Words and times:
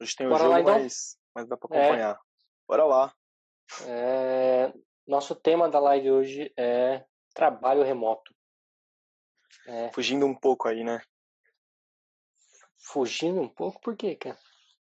Hoje 0.00 0.16
tem 0.16 0.26
o 0.26 0.30
Bora 0.30 0.44
jogo, 0.44 0.54
lá, 0.54 0.60
então? 0.60 0.74
mas, 0.80 1.18
mas 1.34 1.48
dá 1.48 1.56
para 1.56 1.76
é. 1.76 1.80
acompanhar. 1.80 2.14
É. 2.14 2.18
Bora 2.66 2.84
lá. 2.84 3.14
É, 3.86 4.72
nosso 5.06 5.34
tema 5.34 5.68
da 5.68 5.78
live 5.78 6.10
hoje 6.10 6.52
é 6.56 7.04
trabalho 7.34 7.82
remoto. 7.82 8.34
É. 9.66 9.92
Fugindo 9.92 10.26
um 10.26 10.34
pouco 10.34 10.68
aí, 10.68 10.82
né? 10.82 11.02
Fugindo 12.78 13.40
um 13.40 13.48
pouco? 13.48 13.80
Por 13.80 13.96
quê, 13.96 14.16
cara? 14.16 14.38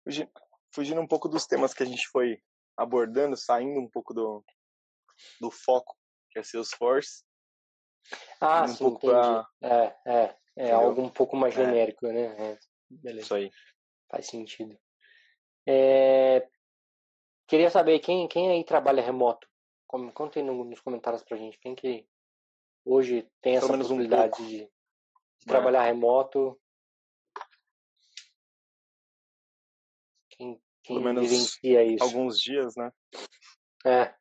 Fugindo, 0.03 0.31
fugindo 0.73 1.01
um 1.01 1.07
pouco 1.07 1.27
dos 1.27 1.45
temas 1.45 1.73
que 1.73 1.83
a 1.83 1.85
gente 1.85 2.07
foi 2.07 2.41
abordando, 2.77 3.35
saindo 3.35 3.79
um 3.79 3.89
pouco 3.89 4.13
do, 4.13 4.43
do 5.39 5.51
foco, 5.51 5.95
que 6.31 6.39
é 6.39 6.43
Salesforce. 6.43 7.23
Ah, 8.39 8.63
um 8.63 8.67
sim, 8.67 8.85
entendi. 8.85 9.05
Pra... 9.05 9.47
É, 9.61 9.95
é. 10.05 10.37
É 10.55 10.71
algo 10.71 11.01
um 11.01 11.09
pouco 11.09 11.35
mais 11.35 11.57
é. 11.57 11.65
genérico, 11.65 12.07
né? 12.07 12.51
É, 12.51 12.59
beleza. 12.89 13.25
Isso 13.25 13.35
aí. 13.35 13.51
Faz 14.09 14.27
sentido. 14.27 14.77
É... 15.65 16.47
Queria 17.47 17.69
saber 17.69 17.99
quem, 17.99 18.27
quem 18.27 18.51
aí 18.51 18.63
trabalha 18.63 19.01
remoto. 19.01 19.47
Conta 19.87 20.39
aí 20.39 20.43
nos 20.43 20.81
comentários 20.81 21.23
pra 21.23 21.37
gente. 21.37 21.59
Quem 21.59 21.75
que 21.75 22.07
hoje 22.83 23.29
tem 23.41 23.57
essa 23.57 23.67
possibilidade 23.67 24.41
um 24.41 24.45
de, 24.45 24.57
de 24.57 24.63
é. 24.63 25.47
trabalhar 25.47 25.83
remoto? 25.83 26.59
Quem, 30.29 30.59
quem 30.83 30.95
Pelo 30.95 31.01
menos 31.01 31.29
vivencia 31.29 31.83
isso? 31.83 32.03
Alguns 32.03 32.39
dias, 32.39 32.75
né? 32.75 32.91
É. 33.85 34.15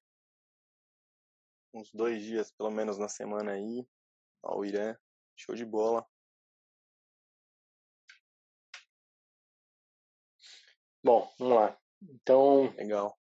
Uns 1.72 1.90
dois 1.92 2.22
dias, 2.22 2.52
pelo 2.52 2.70
menos, 2.70 2.98
na 2.98 3.08
semana 3.08 3.52
aí. 3.52 3.86
Ao 4.42 4.64
Irã. 4.64 4.94
Show 5.36 5.54
de 5.54 5.64
bola. 5.64 6.06
Bom, 11.02 11.28
vamos 11.38 11.54
lá. 11.56 11.78
Então. 12.02 12.72
Legal. 12.76 13.18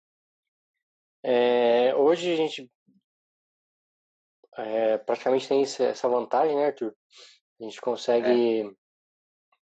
É, 1.23 1.95
hoje 1.95 2.31
a 2.31 2.35
gente 2.35 2.71
é, 4.57 4.97
praticamente 4.97 5.47
tem 5.47 5.63
essa 5.63 6.07
vantagem, 6.07 6.55
né, 6.55 6.67
Arthur? 6.67 6.95
A 7.59 7.63
gente 7.63 7.81
consegue 7.81 8.61
é. 8.61 8.71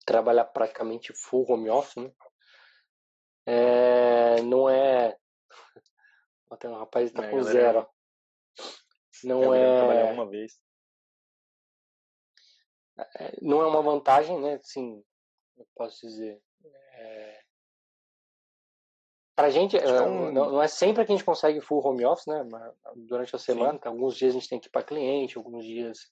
trabalhar 0.06 0.46
praticamente 0.46 1.14
full 1.14 1.46
home 1.50 1.70
office, 1.70 1.96
né? 1.98 2.12
É, 3.46 4.42
não 4.42 4.70
é. 4.70 5.18
Tem 6.60 6.70
um 6.70 6.78
rapaz 6.78 7.12
tá 7.12 7.30
com 7.30 7.44
zero. 7.44 7.88
Não 9.24 9.54
é. 9.54 10.12
uma 10.12 10.30
vez. 10.30 10.60
É, 12.98 13.38
não 13.42 13.62
é 13.62 13.68
uma 13.68 13.82
vantagem, 13.82 14.40
né? 14.40 14.60
Sim, 14.64 15.04
eu 15.58 15.68
posso 15.76 16.06
dizer. 16.06 16.42
É... 16.94 17.49
Pra 19.40 19.50
gente, 19.50 19.78
é 19.78 20.02
um... 20.02 20.34
não, 20.34 20.62
é 20.62 20.68
sempre 20.68 21.06
que 21.06 21.14
a 21.14 21.16
gente 21.16 21.24
consegue 21.24 21.62
full 21.62 21.82
home 21.82 22.04
office, 22.04 22.28
né? 22.28 22.46
Durante 22.94 23.34
a 23.34 23.40
semana, 23.40 23.80
alguns 23.86 24.18
dias 24.18 24.32
a 24.32 24.38
gente 24.38 24.50
tem 24.50 24.60
que 24.60 24.68
ir 24.68 24.70
para 24.70 24.84
cliente, 24.84 25.38
alguns 25.38 25.64
dias 25.64 26.12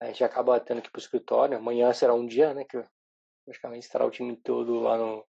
a 0.00 0.06
gente 0.06 0.22
acaba 0.22 0.60
tendo 0.60 0.80
que 0.80 0.86
ir 0.86 0.92
para 0.92 1.00
o 1.00 1.02
escritório. 1.02 1.58
Amanhã 1.58 1.92
será 1.92 2.14
um 2.14 2.24
dia, 2.24 2.54
né? 2.54 2.62
Que 2.64 2.80
praticamente 3.44 3.84
estará 3.84 4.06
o 4.06 4.12
time 4.12 4.36
todo 4.36 4.78
lá 4.78 4.96
no, 4.96 5.26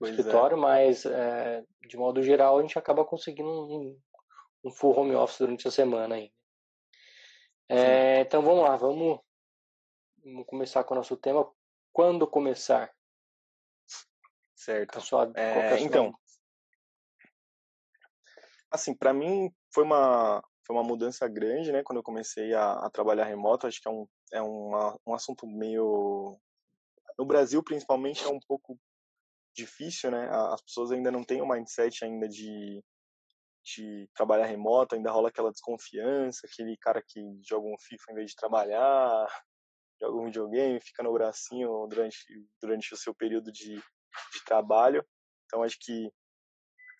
no 0.00 0.08
escritório, 0.08 0.56
é. 0.56 0.60
mas 0.60 1.04
é, 1.04 1.62
de 1.86 1.98
modo 1.98 2.22
geral 2.22 2.58
a 2.58 2.62
gente 2.62 2.78
acaba 2.78 3.04
conseguindo 3.04 3.50
um, 3.50 4.00
um 4.64 4.70
full 4.70 4.98
home 4.98 5.14
office 5.14 5.40
durante 5.40 5.68
a 5.68 5.70
semana 5.70 6.14
ainda. 6.14 6.32
É, 7.68 8.20
então 8.20 8.40
vamos 8.40 8.64
lá, 8.64 8.74
vamos, 8.74 9.20
vamos 10.24 10.46
começar 10.46 10.82
com 10.84 10.94
o 10.94 10.96
nosso 10.96 11.14
tema. 11.18 11.46
Quando 11.92 12.26
começar? 12.26 12.90
Certo. 14.54 14.98
Sua, 15.02 15.30
é, 15.34 15.78
então, 15.80 16.10
Assim, 18.74 18.92
para 18.92 19.14
mim 19.14 19.52
foi 19.72 19.84
uma 19.84 20.42
foi 20.66 20.74
uma 20.74 20.82
mudança 20.82 21.28
grande, 21.28 21.70
né? 21.70 21.82
Quando 21.84 21.98
eu 21.98 22.02
comecei 22.02 22.52
a, 22.54 22.72
a 22.72 22.90
trabalhar 22.90 23.24
remoto, 23.24 23.68
acho 23.68 23.80
que 23.80 23.86
é 23.86 23.90
um 23.90 24.08
é 24.32 24.42
uma, 24.42 24.98
um 25.06 25.14
assunto 25.14 25.46
meio 25.46 26.36
no 27.16 27.24
Brasil 27.24 27.62
principalmente 27.62 28.24
é 28.24 28.28
um 28.28 28.40
pouco 28.48 28.76
difícil, 29.54 30.10
né? 30.10 30.28
As 30.28 30.60
pessoas 30.62 30.90
ainda 30.90 31.12
não 31.12 31.22
têm 31.22 31.40
o 31.40 31.48
mindset 31.48 32.04
ainda 32.04 32.28
de 32.28 32.82
de 33.64 34.08
trabalhar 34.12 34.46
remoto, 34.46 34.96
ainda 34.96 35.12
rola 35.12 35.28
aquela 35.28 35.52
desconfiança, 35.52 36.40
aquele 36.44 36.76
cara 36.76 37.00
que 37.00 37.20
joga 37.48 37.68
um 37.68 37.78
FIFA 37.78 38.12
em 38.12 38.14
vez 38.16 38.30
de 38.30 38.36
trabalhar, 38.36 39.26
joga 40.02 40.18
um 40.18 40.24
videogame, 40.26 40.80
fica 40.80 41.02
no 41.04 41.12
bracinho 41.12 41.86
durante, 41.86 42.16
durante 42.60 42.92
o 42.92 42.96
seu 42.96 43.14
período 43.14 43.52
de, 43.52 43.76
de 43.76 44.44
trabalho. 44.44 45.06
Então, 45.46 45.62
acho 45.62 45.78
que 45.80 46.10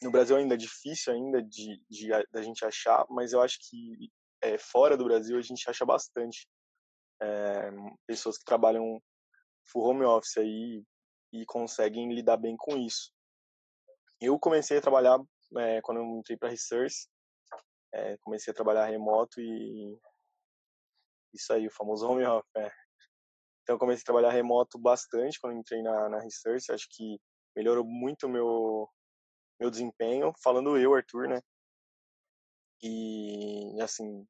no 0.03 0.10
Brasil 0.10 0.37
ainda 0.37 0.55
é 0.55 0.59
difícil 0.59 1.12
ainda 1.12 1.43
de, 1.43 1.82
de, 1.88 2.09
gente 2.43 2.65
achar, 2.65 3.06
mas 3.09 3.32
eu 3.32 3.41
acho 3.41 3.59
que 3.69 4.10
é, 4.43 4.59
fora 4.59 4.97
do 4.97 5.05
Brasil 5.05 5.38
a 5.38 5.43
gente 5.43 5.69
acha 5.69 5.84
bastante 5.84 6.47
é, 7.22 7.71
pessoas 8.06 8.37
que 8.37 8.44
trabalham 8.44 9.00
full 9.71 9.84
home 9.84 10.05
office 10.05 10.37
aí 10.37 10.82
e 11.32 11.44
conseguem 11.47 12.12
lidar 12.12 12.37
bem 12.37 12.56
com 12.56 12.77
isso. 12.77 13.12
Eu 14.21 14.38
comecei 14.38 14.78
a 14.78 14.82
trabalhar 14.82 15.19
é, 15.56 15.81
quando 15.82 15.99
eu 15.99 16.19
entrei 16.19 16.37
para 16.37 16.50
Research, 16.50 17.09
é, 17.93 18.16
comecei 18.19 18.50
a 18.50 18.55
trabalhar 18.55 18.87
remoto 18.87 19.41
e 19.41 19.99
isso 21.34 21.53
aí, 21.53 21.66
o 21.66 21.71
famoso 21.71 22.06
home 22.09 22.25
office. 22.25 22.50
É. 22.56 22.71
Então, 23.62 23.78
comecei 23.78 24.03
a 24.03 24.05
trabalhar 24.05 24.31
remoto 24.31 24.78
bastante 24.78 25.41
quando 25.41 25.59
entrei 25.59 25.82
na, 25.82 26.09
na 26.09 26.21
Research. 26.21 26.71
Acho 26.71 26.87
que 26.91 27.19
melhorou 27.56 27.84
muito 27.84 28.28
meu, 28.28 28.88
meu 29.59 29.71
desempenho, 29.71 30.33
falando 30.43 30.77
eu, 30.77 30.95
Arthur, 30.95 31.29
né? 31.29 31.41
E 32.83 33.81
assim, 33.81 34.27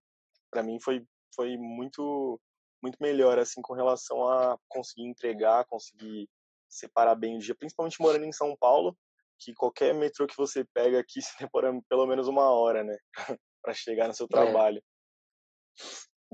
para 0.50 0.62
mim 0.62 0.78
foi 0.80 1.04
foi 1.34 1.56
muito 1.56 2.40
muito 2.82 2.98
melhor 3.00 3.38
assim 3.38 3.62
com 3.62 3.72
relação 3.72 4.28
a 4.28 4.58
conseguir 4.68 5.04
entregar, 5.04 5.64
conseguir 5.66 6.28
separar 6.68 7.14
bem 7.14 7.36
o 7.36 7.40
dia, 7.40 7.54
principalmente 7.54 8.00
morando 8.00 8.24
em 8.24 8.32
São 8.32 8.56
Paulo, 8.56 8.96
que 9.38 9.54
qualquer 9.54 9.94
metrô 9.94 10.26
que 10.26 10.36
você 10.36 10.64
pega 10.74 11.00
aqui 11.00 11.20
se 11.22 11.36
demora 11.38 11.72
pelo 11.88 12.06
menos 12.06 12.28
uma 12.28 12.50
hora, 12.50 12.84
né, 12.84 12.96
para 13.62 13.74
chegar 13.74 14.08
no 14.08 14.14
seu 14.14 14.26
é. 14.26 14.28
trabalho. 14.28 14.78
É. 14.78 15.84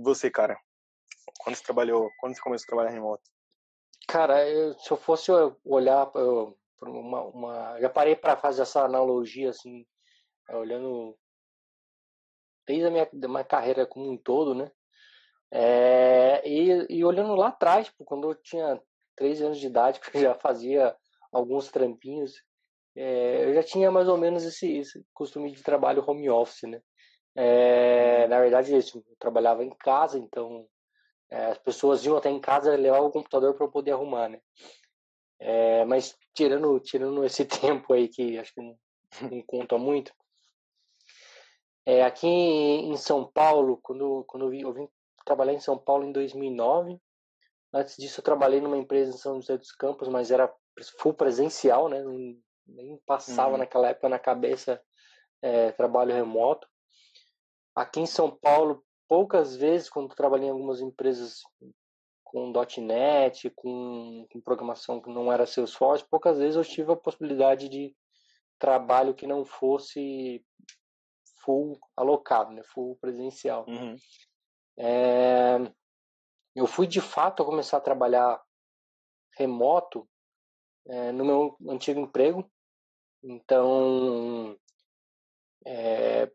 Você, 0.02 0.30
cara, 0.30 0.58
quando 1.38 1.56
você 1.56 1.62
trabalhou, 1.62 2.10
quando 2.18 2.34
você 2.34 2.42
começou 2.42 2.64
a 2.64 2.68
trabalhar 2.68 2.90
remoto? 2.90 3.22
Cara, 4.08 4.48
eu, 4.48 4.78
se 4.78 4.90
eu 4.90 4.96
fosse 4.96 5.30
olhar, 5.64 6.10
eu 6.14 6.58
uma, 6.88 7.22
uma... 7.22 7.80
já 7.80 7.88
parei 7.88 8.16
para 8.16 8.36
fazer 8.36 8.62
essa 8.62 8.84
analogia 8.84 9.50
assim, 9.50 9.86
olhando 10.48 11.16
desde 12.66 12.86
a 12.86 12.90
minha, 12.90 13.08
minha 13.12 13.44
carreira 13.44 13.86
como 13.86 14.10
um 14.10 14.16
todo, 14.16 14.54
né? 14.54 14.70
É, 15.52 16.48
e, 16.48 16.86
e, 16.88 17.04
olhando 17.04 17.34
lá 17.34 17.48
atrás, 17.48 17.88
tipo, 17.88 18.04
quando 18.04 18.30
eu 18.30 18.34
tinha 18.36 18.80
13 19.16 19.44
anos 19.44 19.58
de 19.58 19.66
idade, 19.66 20.00
que 20.00 20.16
eu 20.16 20.22
já 20.22 20.34
fazia 20.36 20.96
alguns 21.32 21.70
trampinhos, 21.70 22.34
é, 22.96 23.44
eu 23.48 23.54
já 23.54 23.62
tinha 23.62 23.90
mais 23.90 24.08
ou 24.08 24.16
menos 24.16 24.44
esse, 24.44 24.78
esse, 24.78 25.04
costume 25.12 25.50
de 25.50 25.62
trabalho 25.62 26.04
home 26.06 26.30
office, 26.30 26.68
né? 26.68 26.80
É, 27.36 28.26
na 28.28 28.40
verdade, 28.40 28.72
eu 28.72 28.80
trabalhava 29.18 29.64
em 29.64 29.70
casa, 29.70 30.18
então 30.18 30.66
as 31.30 31.58
pessoas 31.58 32.04
iam 32.04 32.16
até 32.16 32.28
em 32.28 32.40
casa 32.40 32.74
levar 32.74 33.00
o 33.00 33.10
computador 33.10 33.54
para 33.54 33.64
eu 33.64 33.70
poder 33.70 33.92
arrumar, 33.92 34.28
né? 34.28 34.40
É, 35.40 35.84
mas 35.86 36.16
tirando, 36.34 36.78
tirando 36.80 37.24
esse 37.24 37.44
tempo 37.84 37.92
aí 37.92 38.08
que 38.08 38.38
acho 38.38 38.52
que 38.54 38.60
não, 38.60 38.78
não 39.30 39.42
conta 39.42 39.78
muito, 39.78 40.12
é, 41.86 42.02
aqui 42.04 42.26
em 42.26 42.96
São 42.96 43.26
Paulo, 43.26 43.78
quando, 43.82 44.24
quando 44.28 44.46
eu, 44.46 44.50
vim, 44.50 44.60
eu 44.60 44.72
vim 44.72 44.88
trabalhar 45.24 45.54
em 45.54 45.60
São 45.60 45.78
Paulo 45.78 46.04
em 46.04 46.12
2009, 46.12 47.00
antes 47.72 47.96
disso 47.96 48.20
eu 48.20 48.24
trabalhei 48.24 48.60
numa 48.60 48.76
empresa 48.76 49.10
em 49.10 49.18
São 49.18 49.40
José 49.40 49.56
dos 49.56 49.72
Campos, 49.72 50.06
mas 50.08 50.30
era 50.30 50.52
full 50.98 51.14
presencial, 51.14 51.88
né? 51.88 52.02
nem 52.66 52.96
passava 53.06 53.52
uhum. 53.52 53.58
naquela 53.58 53.88
época 53.88 54.08
na 54.08 54.18
cabeça 54.18 54.80
é, 55.42 55.72
trabalho 55.72 56.14
remoto. 56.14 56.68
Aqui 57.74 58.00
em 58.00 58.06
São 58.06 58.30
Paulo, 58.30 58.84
poucas 59.08 59.56
vezes, 59.56 59.88
quando 59.88 60.14
trabalhei 60.14 60.48
em 60.48 60.52
algumas 60.52 60.80
empresas 60.80 61.40
com 62.30 62.52
.NET, 62.78 63.50
com, 63.50 64.24
com 64.30 64.40
programação 64.40 65.00
que 65.00 65.10
não 65.10 65.32
era 65.32 65.46
Salesforce, 65.46 66.08
poucas 66.08 66.38
vezes 66.38 66.54
eu 66.54 66.62
tive 66.62 66.92
a 66.92 66.96
possibilidade 66.96 67.68
de 67.68 67.92
trabalho 68.56 69.14
que 69.14 69.26
não 69.26 69.44
fosse 69.44 70.44
full 71.42 71.76
alocado, 71.96 72.52
né, 72.52 72.62
full 72.62 72.96
presencial. 73.00 73.66
Uhum. 73.66 73.96
É, 74.78 75.56
eu 76.54 76.68
fui 76.68 76.86
de 76.86 77.00
fato 77.00 77.44
começar 77.44 77.78
a 77.78 77.82
trabalhar 77.82 78.40
remoto 79.36 80.08
é, 80.86 81.10
no 81.10 81.24
meu 81.24 81.56
antigo 81.68 81.98
emprego, 81.98 82.48
então 83.24 84.56
é, 85.66 86.30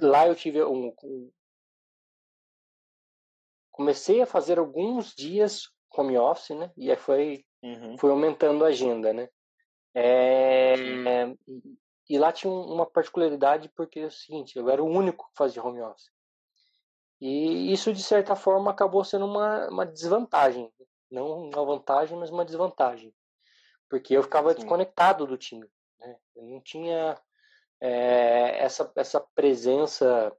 lá 0.00 0.26
eu 0.26 0.34
tive 0.34 0.64
um, 0.64 0.92
comecei 3.78 4.20
a 4.20 4.26
fazer 4.26 4.58
alguns 4.58 5.14
dias 5.14 5.68
home 5.96 6.18
office, 6.18 6.50
né? 6.50 6.72
E 6.76 6.90
aí 6.90 6.96
foi, 6.96 7.44
uhum. 7.62 7.96
foi 7.96 8.10
aumentando 8.10 8.64
a 8.64 8.68
agenda, 8.68 9.12
né? 9.12 9.28
É, 9.94 10.74
e, 11.46 11.78
e, 12.10 12.18
lá 12.18 12.32
tinha 12.32 12.52
uma 12.52 12.84
particularidade 12.84 13.68
porque 13.76 14.00
é 14.00 14.06
o 14.06 14.10
seguinte, 14.10 14.58
eu 14.58 14.68
era 14.68 14.82
o 14.82 14.86
único 14.86 15.28
que 15.28 15.36
fazia 15.36 15.62
home 15.62 15.80
office. 15.80 16.10
E 17.20 17.72
isso, 17.72 17.92
de 17.92 18.02
certa 18.02 18.34
forma, 18.34 18.72
acabou 18.72 19.04
sendo 19.04 19.26
uma, 19.26 19.68
uma 19.68 19.86
desvantagem. 19.86 20.72
Não 21.08 21.48
uma 21.48 21.64
vantagem, 21.64 22.18
mas 22.18 22.30
uma 22.30 22.44
desvantagem. 22.44 23.14
Porque 23.88 24.16
eu 24.16 24.24
ficava 24.24 24.50
Sim. 24.50 24.56
desconectado 24.56 25.24
do 25.24 25.38
time. 25.38 25.70
Né? 26.00 26.16
Eu 26.34 26.42
não 26.42 26.60
tinha 26.60 27.16
é, 27.80 28.58
essa, 28.58 28.90
essa 28.96 29.20
presença 29.20 30.36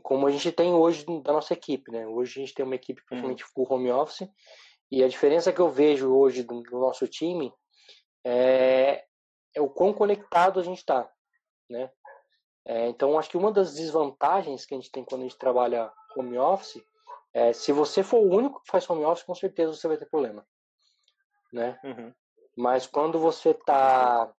como 0.00 0.26
a 0.26 0.30
gente 0.30 0.50
tem 0.52 0.72
hoje 0.72 1.04
da 1.22 1.32
nossa 1.32 1.52
equipe, 1.52 1.90
né? 1.90 2.06
Hoje 2.06 2.40
a 2.40 2.44
gente 2.44 2.54
tem 2.54 2.64
uma 2.64 2.74
equipe 2.74 3.00
uhum. 3.00 3.06
praticamente 3.06 3.44
full 3.44 3.66
home 3.68 3.90
office 3.90 4.28
e 4.90 5.02
a 5.02 5.08
diferença 5.08 5.52
que 5.52 5.60
eu 5.60 5.70
vejo 5.70 6.14
hoje 6.14 6.42
do, 6.42 6.62
do 6.62 6.78
nosso 6.78 7.06
time 7.06 7.52
é, 8.24 9.04
é, 9.54 9.60
o 9.60 9.68
quão 9.68 9.92
conectado 9.92 10.60
a 10.60 10.62
gente 10.62 10.78
está, 10.78 11.10
né? 11.68 11.90
É, 12.64 12.88
então 12.88 13.18
acho 13.18 13.28
que 13.28 13.36
uma 13.36 13.50
das 13.50 13.74
desvantagens 13.74 14.64
que 14.64 14.74
a 14.74 14.76
gente 14.76 14.90
tem 14.90 15.04
quando 15.04 15.22
a 15.22 15.24
gente 15.24 15.38
trabalha 15.38 15.92
home 16.16 16.38
office 16.38 16.82
é 17.34 17.52
se 17.52 17.72
você 17.72 18.02
for 18.02 18.18
o 18.18 18.34
único 18.34 18.62
que 18.62 18.70
faz 18.70 18.88
home 18.88 19.04
office, 19.04 19.24
com 19.24 19.34
certeza 19.34 19.74
você 19.74 19.88
vai 19.88 19.96
ter 19.96 20.06
problema, 20.06 20.46
né? 21.52 21.78
Uhum. 21.82 22.14
Mas 22.56 22.86
quando 22.86 23.18
você 23.18 23.50
está 23.50 24.32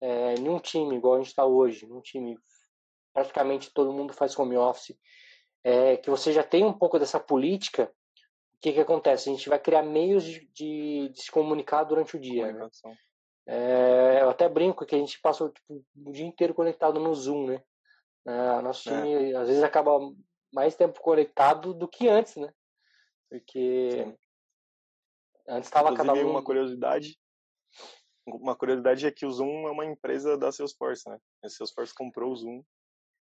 é, 0.00 0.34
em 0.34 0.48
um 0.48 0.58
time 0.58 0.96
igual 0.96 1.14
a 1.14 1.18
gente 1.18 1.28
está 1.28 1.44
hoje, 1.44 1.86
num 1.86 2.00
time 2.00 2.38
praticamente 3.18 3.72
todo 3.72 3.92
mundo 3.92 4.12
faz 4.12 4.38
home 4.38 4.56
office, 4.56 4.96
é, 5.64 5.96
que 5.96 6.08
você 6.08 6.32
já 6.32 6.42
tem 6.42 6.64
um 6.64 6.72
pouco 6.72 6.98
dessa 6.98 7.18
política, 7.18 7.84
o 7.84 8.60
que, 8.60 8.72
que 8.72 8.80
acontece? 8.80 9.28
A 9.28 9.32
gente 9.32 9.48
vai 9.48 9.58
criar 9.58 9.82
meios 9.82 10.24
de, 10.24 10.48
de, 10.52 11.08
de 11.08 11.22
se 11.22 11.30
comunicar 11.30 11.84
durante 11.84 12.16
o 12.16 12.20
dia. 12.20 12.52
Né? 12.52 12.68
É, 13.46 14.22
eu 14.22 14.30
até 14.30 14.48
brinco 14.48 14.86
que 14.86 14.94
a 14.94 14.98
gente 14.98 15.20
passa 15.20 15.48
tipo, 15.48 15.84
o 15.96 16.12
dia 16.12 16.26
inteiro 16.26 16.54
conectado 16.54 17.00
no 17.00 17.14
Zoom, 17.14 17.46
né? 17.46 17.62
É, 18.26 18.62
nosso 18.62 18.90
é. 18.90 19.00
time 19.00 19.34
às 19.34 19.48
vezes 19.48 19.62
acaba 19.62 19.98
mais 20.52 20.74
tempo 20.76 21.00
conectado 21.00 21.72
do 21.72 21.88
que 21.88 22.08
antes, 22.08 22.36
né? 22.36 22.52
Porque 23.30 23.90
Sim. 23.90 24.16
antes 25.48 25.68
estava 25.68 25.94
cada 25.94 26.12
um... 26.12 26.30
uma 26.30 26.42
curiosidade 26.42 27.18
uma 28.26 28.54
curiosidade 28.54 29.06
é 29.06 29.10
que 29.10 29.24
o 29.24 29.30
Zoom 29.30 29.68
é 29.68 29.70
uma 29.70 29.86
empresa 29.86 30.36
da 30.36 30.52
Salesforce, 30.52 31.08
né? 31.08 31.18
A 31.42 31.48
Salesforce 31.48 31.94
comprou 31.94 32.32
o 32.32 32.36
Zoom 32.36 32.62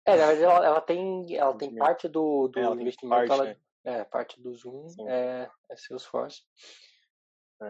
é, 0.05 0.15
na 0.15 0.27
verdade 0.27 0.43
ela, 0.43 0.65
ela 0.65 0.81
tem, 0.81 1.35
ela 1.35 1.53
tem 1.55 1.75
parte 1.75 2.07
do, 2.07 2.47
do 2.47 2.59
é, 2.59 2.63
investimento, 2.63 3.27
parte, 3.27 3.31
ela, 3.31 3.43
né? 3.45 3.57
é, 3.83 4.03
parte 4.03 4.41
do 4.41 4.53
Zoom 4.53 4.87
é, 5.07 5.49
é 5.69 5.75
Salesforce. 5.75 6.41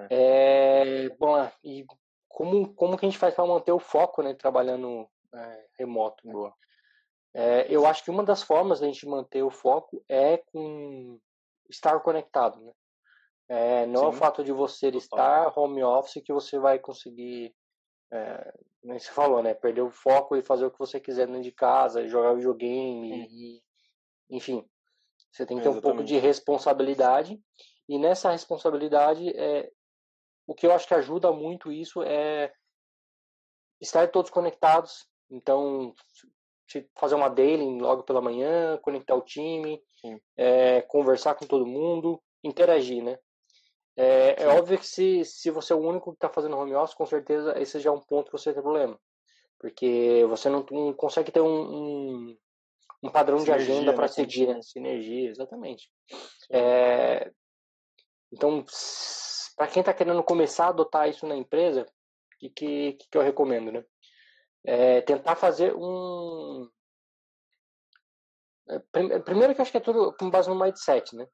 É. 0.10 1.06
é. 1.06 1.10
bom, 1.18 1.36
ah, 1.36 1.52
e 1.64 1.86
como, 2.30 2.74
como 2.74 2.98
que 2.98 3.06
a 3.06 3.10
gente 3.10 3.20
faz 3.20 3.36
para 3.36 3.46
manter 3.46 3.72
o 3.74 3.80
foco, 3.80 4.24
né, 4.24 4.34
trabalhando 4.34 5.08
é, 5.34 5.66
remoto? 5.78 6.26
Né? 6.26 6.34
Boa. 6.34 6.54
É, 7.34 7.66
eu 7.70 7.86
acho 7.86 8.04
que 8.04 8.12
uma 8.12 8.24
das 8.24 8.42
formas 8.44 8.80
da 8.80 8.88
gente 8.88 9.06
manter 9.08 9.44
o 9.44 9.50
foco 9.50 10.04
é 10.08 10.38
com 10.38 11.20
estar 11.70 12.00
conectado, 12.02 12.60
né? 12.62 12.74
É, 13.48 13.86
não 13.86 14.02
Sim. 14.02 14.06
é 14.06 14.10
o 14.10 14.14
fato 14.14 14.44
de 14.44 14.52
você 14.52 14.88
estar 14.90 15.58
home 15.58 15.84
office 15.84 16.24
que 16.24 16.32
você 16.32 16.58
vai 16.58 16.80
conseguir 16.80 17.54
é, 18.12 18.54
você 18.84 19.12
falou, 19.12 19.42
né? 19.42 19.54
Perder 19.54 19.82
o 19.82 19.92
foco 19.92 20.36
e 20.36 20.42
fazer 20.42 20.66
o 20.66 20.72
que 20.72 20.80
você 20.80 21.00
quiser 21.00 21.28
dentro 21.28 21.44
de 21.44 21.52
casa, 21.52 22.08
jogar 22.08 22.34
videogame, 22.34 23.28
e, 23.30 23.64
enfim. 24.30 24.68
Você 25.32 25.46
tem 25.46 25.58
que 25.58 25.64
ter 25.64 25.70
um 25.70 25.80
pouco 25.80 26.04
de 26.04 26.18
responsabilidade. 26.18 27.42
E 27.88 27.98
nessa 27.98 28.32
responsabilidade, 28.32 29.30
é, 29.30 29.72
o 30.46 30.54
que 30.54 30.68
eu 30.68 30.74
acho 30.74 30.88
que 30.88 30.94
ajuda 30.94 31.32
muito 31.32 31.72
isso 31.72 32.02
é 32.04 32.54
estar 33.80 34.10
todos 34.10 34.30
conectados. 34.30 35.08
Então, 35.30 35.94
fazer 36.98 37.16
uma 37.16 37.30
daily 37.30 37.80
logo 37.80 38.04
pela 38.04 38.22
manhã, 38.22 38.78
conectar 38.82 39.16
o 39.16 39.22
time, 39.22 39.82
é, 40.36 40.82
conversar 40.82 41.36
com 41.36 41.46
todo 41.46 41.66
mundo, 41.66 42.22
interagir, 42.44 43.04
né? 43.04 43.18
É, 44.02 44.42
é, 44.42 44.48
óbvio 44.48 44.80
que 44.80 44.88
se, 44.88 45.24
se 45.24 45.52
você 45.52 45.74
é 45.74 45.76
o 45.76 45.80
único 45.80 46.10
que 46.10 46.18
está 46.18 46.28
fazendo 46.28 46.58
home 46.58 46.74
office, 46.74 46.96
com 46.96 47.06
certeza 47.06 47.54
esse 47.62 47.80
já 47.80 47.92
é 47.92 47.94
um 47.94 48.02
ponto 48.02 48.32
que 48.32 48.38
você 48.38 48.52
tem 48.52 48.62
problema. 48.62 49.00
Porque 49.60 50.26
você 50.28 50.50
não, 50.50 50.66
não 50.72 50.92
consegue 50.92 51.32
ter 51.32 51.40
um, 51.40 51.46
um, 51.46 52.38
um 53.04 53.12
padrão 53.12 53.38
sinergia, 53.38 53.64
de 53.64 53.72
agenda 53.72 53.94
para 53.94 54.04
né? 54.04 54.08
seguir, 54.08 54.48
né? 54.48 54.60
Sinergia, 54.64 55.30
exatamente. 55.30 55.88
É, 56.50 57.32
então, 58.32 58.66
para 59.56 59.68
quem 59.68 59.82
está 59.82 59.94
querendo 59.94 60.24
começar 60.24 60.66
a 60.66 60.70
adotar 60.70 61.08
isso 61.08 61.28
na 61.28 61.36
empresa, 61.36 61.84
o 61.84 62.40
que, 62.40 62.50
que, 62.50 62.94
que 62.94 63.16
eu 63.16 63.22
recomendo, 63.22 63.72
né? 63.72 63.86
É 64.64 65.02
tentar 65.02 65.36
fazer 65.36 65.76
um. 65.76 66.68
É, 68.68 68.80
primeiro 69.20 69.54
que 69.54 69.62
eu 69.62 69.64
acho 69.64 69.72
que 69.72 69.78
é 69.78 69.82
tudo 69.82 70.12
com 70.18 70.28
base 70.28 70.50
no 70.50 70.60
mindset, 70.60 71.16
né? 71.16 71.28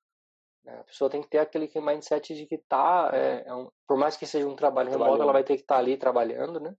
A 0.67 0.83
pessoa 0.83 1.09
tem 1.09 1.21
que 1.21 1.29
ter 1.29 1.39
aquele 1.39 1.69
mindset 1.75 2.35
de 2.35 2.45
que 2.45 2.57
tá, 2.57 3.09
é, 3.13 3.43
é 3.45 3.53
um, 3.53 3.69
por 3.87 3.97
mais 3.97 4.17
que 4.17 4.25
seja 4.25 4.47
um 4.47 4.55
trabalho 4.55 4.89
remoto, 4.89 5.21
ela 5.21 5.33
vai 5.33 5.43
ter 5.43 5.55
que 5.55 5.61
estar 5.61 5.75
tá 5.75 5.79
ali 5.79 5.97
trabalhando, 5.97 6.59
né? 6.59 6.75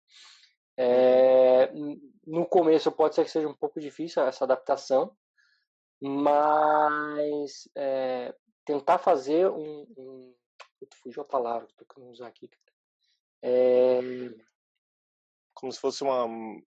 É, 0.77 1.73
no 2.27 2.47
começo 2.47 2.93
pode 2.93 3.15
ser 3.15 3.25
que 3.25 3.31
seja 3.31 3.49
um 3.49 3.55
pouco 3.55 3.81
difícil 3.81 4.23
essa 4.23 4.45
adaptação, 4.45 5.13
mas 6.01 7.69
é, 7.77 8.35
tentar 8.65 8.99
fazer 8.99 9.49
um, 9.49 9.87
um 9.97 10.35
fugiu 11.03 11.23
a 11.23 11.27
palavra 11.27 11.67
que 11.67 11.73
eu 11.73 11.79
tô 11.79 11.95
querendo 11.95 12.11
usar 12.11 12.29
aqui. 12.29 12.49
É, 13.43 14.01
como 15.55 15.73
se 15.73 15.81
fosse 15.81 16.03
uma 16.05 16.29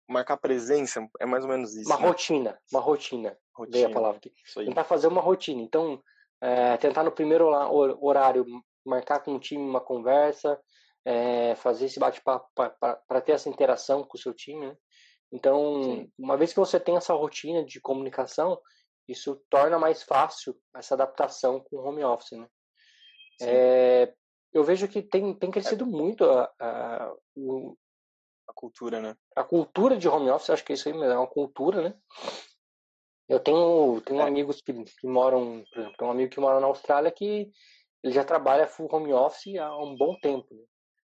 marcar 0.07 0.37
presença, 0.37 1.07
é 1.19 1.25
mais 1.25 1.43
ou 1.43 1.49
menos 1.49 1.75
isso. 1.75 1.89
Uma 1.89 1.99
né? 1.99 2.07
rotina, 2.07 2.59
uma 2.71 2.81
rotina. 2.81 3.37
rotina. 3.53 3.77
Veio 3.77 3.87
a 3.87 3.93
palavra 3.93 4.17
aqui. 4.17 4.33
Tentar 4.55 4.83
fazer 4.83 5.07
uma 5.07 5.21
rotina. 5.21 5.61
Então, 5.61 6.01
é, 6.41 6.77
tentar 6.77 7.03
no 7.03 7.11
primeiro 7.11 7.47
horário 8.01 8.45
marcar 8.85 9.19
com 9.19 9.35
o 9.35 9.39
time 9.39 9.63
uma 9.63 9.81
conversa, 9.81 10.59
é, 11.05 11.55
fazer 11.55 11.85
esse 11.85 11.99
bate-papo 11.99 12.47
para 12.53 13.21
ter 13.21 13.33
essa 13.33 13.49
interação 13.49 14.03
com 14.03 14.17
o 14.17 14.19
seu 14.19 14.33
time. 14.33 14.67
Né? 14.67 14.77
Então, 15.31 15.83
Sim. 15.83 16.11
uma 16.17 16.37
vez 16.37 16.53
que 16.53 16.59
você 16.59 16.79
tem 16.79 16.95
essa 16.95 17.13
rotina 17.13 17.63
de 17.63 17.79
comunicação, 17.79 18.59
isso 19.07 19.41
torna 19.49 19.77
mais 19.79 20.03
fácil 20.03 20.55
essa 20.75 20.93
adaptação 20.93 21.59
com 21.59 21.77
o 21.77 21.87
home 21.87 22.03
office. 22.03 22.37
Né? 22.37 22.47
É, 23.41 24.13
eu 24.53 24.63
vejo 24.63 24.87
que 24.87 25.01
tem, 25.01 25.33
tem 25.33 25.51
crescido 25.51 25.85
muito 25.85 26.23
a, 26.25 26.51
a, 26.59 27.15
o, 27.35 27.75
a 28.47 28.53
cultura, 28.53 28.99
né? 28.99 29.15
A 29.35 29.43
cultura 29.43 29.97
de 29.97 30.07
home 30.07 30.29
office, 30.29 30.49
acho 30.49 30.65
que 30.65 30.73
isso 30.73 30.89
aí 30.89 30.95
é 30.95 31.17
uma 31.17 31.27
cultura, 31.27 31.81
né? 31.81 31.95
Eu 33.29 33.39
tenho, 33.39 34.01
tenho 34.01 34.21
é. 34.21 34.27
amigos 34.27 34.59
que, 34.59 34.73
que 34.73 35.07
moram, 35.07 35.63
por 35.71 35.79
exemplo, 35.79 35.97
tem 35.97 36.07
um 36.07 36.11
amigo 36.11 36.31
que 36.31 36.39
mora 36.39 36.59
na 36.59 36.65
Austrália 36.65 37.11
que 37.11 37.51
ele 38.03 38.13
já 38.13 38.23
trabalha 38.23 38.67
full 38.67 38.89
home 38.91 39.13
office 39.13 39.55
há 39.57 39.77
um 39.77 39.95
bom 39.95 40.17
tempo. 40.19 40.47
Né? 40.53 40.63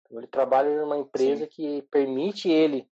Então, 0.06 0.20
ele 0.20 0.28
trabalha 0.28 0.70
em 0.70 0.84
uma 0.84 0.98
empresa 0.98 1.46
Sim. 1.46 1.50
que 1.50 1.82
permite 1.84 2.50
ele 2.50 2.86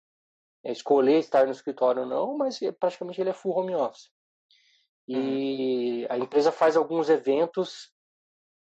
escolher 0.64 1.18
estar 1.18 1.46
no 1.46 1.52
escritório 1.52 2.02
ou 2.02 2.08
não, 2.08 2.36
mas 2.36 2.58
praticamente 2.78 3.20
ele 3.20 3.30
é 3.30 3.32
full 3.32 3.56
home 3.56 3.74
office. 3.74 4.10
E 5.08 6.02
uhum. 6.02 6.06
a 6.10 6.18
empresa 6.18 6.52
faz 6.52 6.76
alguns 6.76 7.08
eventos 7.08 7.92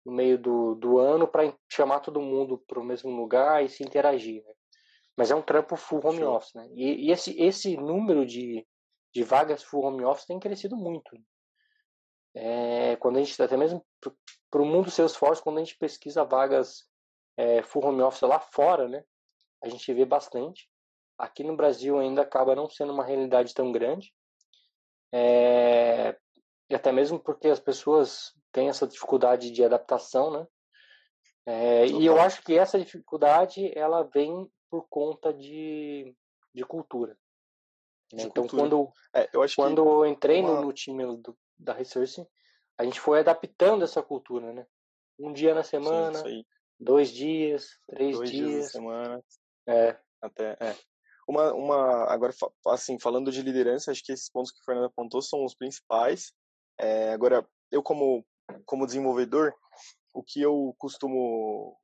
no 0.06 0.12
meio 0.12 0.38
do, 0.38 0.76
do 0.76 0.98
ano 0.98 1.26
para 1.26 1.52
chamar 1.70 2.00
todo 2.00 2.20
mundo 2.20 2.62
para 2.66 2.80
o 2.80 2.84
mesmo 2.84 3.10
lugar 3.10 3.64
e 3.64 3.68
se 3.68 3.82
interagir. 3.82 4.42
Né? 4.44 4.52
Mas 5.16 5.30
é 5.30 5.34
um 5.34 5.42
trampo 5.42 5.76
full 5.76 6.00
home 6.02 6.18
Sim. 6.18 6.24
office. 6.24 6.54
Né? 6.54 6.68
E, 6.72 7.08
e, 7.08 7.10
esse, 7.10 7.38
esse 7.42 7.76
número 7.76 8.24
de, 8.24 8.64
de 9.16 9.24
vagas 9.24 9.62
full 9.62 9.82
home 9.82 10.04
office 10.04 10.26
tem 10.26 10.38
crescido 10.38 10.76
muito. 10.76 11.16
É, 12.34 12.96
quando 12.96 13.16
a 13.16 13.22
gente, 13.22 13.42
até 13.42 13.56
mesmo 13.56 13.82
para 14.50 14.60
o 14.60 14.66
mundo 14.66 14.90
Salesforce, 14.90 15.42
quando 15.42 15.56
a 15.56 15.60
gente 15.60 15.78
pesquisa 15.78 16.22
vagas 16.22 16.86
é, 17.34 17.62
full 17.62 17.82
home 17.82 18.02
office 18.02 18.20
lá 18.20 18.38
fora, 18.38 18.86
né, 18.86 19.02
a 19.64 19.70
gente 19.70 19.90
vê 19.94 20.04
bastante. 20.04 20.68
Aqui 21.16 21.42
no 21.42 21.56
Brasil 21.56 21.98
ainda 21.98 22.20
acaba 22.20 22.54
não 22.54 22.68
sendo 22.68 22.92
uma 22.92 23.06
realidade 23.06 23.54
tão 23.54 23.72
grande. 23.72 24.12
É, 25.10 26.14
e 26.68 26.74
até 26.74 26.92
mesmo 26.92 27.18
porque 27.18 27.48
as 27.48 27.58
pessoas 27.58 28.34
têm 28.52 28.68
essa 28.68 28.86
dificuldade 28.86 29.50
de 29.50 29.64
adaptação, 29.64 30.30
né? 30.30 30.46
É, 31.46 31.86
e 31.86 32.04
eu 32.04 32.20
acho 32.20 32.42
que 32.42 32.58
essa 32.58 32.78
dificuldade 32.78 33.72
ela 33.78 34.02
vem 34.02 34.46
por 34.68 34.86
conta 34.90 35.32
de, 35.32 36.14
de 36.54 36.64
cultura. 36.64 37.16
Né? 38.12 38.24
Então, 38.24 38.46
quando, 38.46 38.90
é, 39.14 39.28
eu, 39.32 39.44
quando 39.54 39.78
eu 39.86 40.06
entrei 40.06 40.40
uma... 40.40 40.60
no, 40.60 40.72
time 40.72 41.04
do, 41.16 41.36
da 41.58 41.72
Research, 41.72 42.26
a 42.78 42.84
gente 42.84 43.00
foi 43.00 43.20
adaptando 43.20 43.82
essa 43.82 44.02
cultura, 44.02 44.52
né? 44.52 44.66
Um 45.18 45.32
dia 45.32 45.54
na 45.54 45.62
semana, 45.62 46.18
Sim, 46.18 46.44
dois 46.78 47.10
dias, 47.10 47.78
três 47.88 48.16
dois 48.16 48.30
dias. 48.30 48.48
dias 48.48 48.64
na 48.64 48.70
semana. 48.70 49.24
É. 49.66 49.96
Até, 50.20 50.56
é. 50.60 50.76
Uma, 51.26 51.52
uma, 51.52 52.04
agora, 52.04 52.32
assim, 52.66 52.98
falando 53.00 53.32
de 53.32 53.42
liderança, 53.42 53.90
acho 53.90 54.04
que 54.04 54.12
esses 54.12 54.30
pontos 54.30 54.52
que 54.52 54.60
o 54.60 54.64
Fernando 54.64 54.86
apontou 54.86 55.20
são 55.20 55.44
os 55.44 55.54
principais. 55.54 56.32
É, 56.78 57.12
agora, 57.12 57.46
eu 57.72 57.82
como, 57.82 58.24
como 58.64 58.86
desenvolvedor, 58.86 59.52
o 60.14 60.22
que 60.22 60.40
eu 60.40 60.74
costumo 60.78 61.76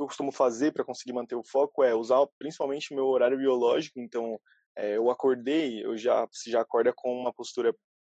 eu 0.00 0.06
costumo 0.06 0.32
fazer 0.32 0.72
para 0.72 0.84
conseguir 0.84 1.12
manter 1.12 1.36
o 1.36 1.44
foco 1.44 1.84
é 1.84 1.94
usar 1.94 2.26
principalmente 2.36 2.92
o 2.92 2.96
meu 2.96 3.06
horário 3.06 3.38
biológico. 3.38 4.00
Então, 4.00 4.40
é, 4.76 4.96
eu 4.96 5.10
acordei, 5.10 5.84
eu 5.84 5.96
já 5.96 6.26
você 6.30 6.50
já 6.50 6.60
acorda 6.60 6.92
com 6.94 7.12
uma 7.12 7.32
postura 7.32 7.74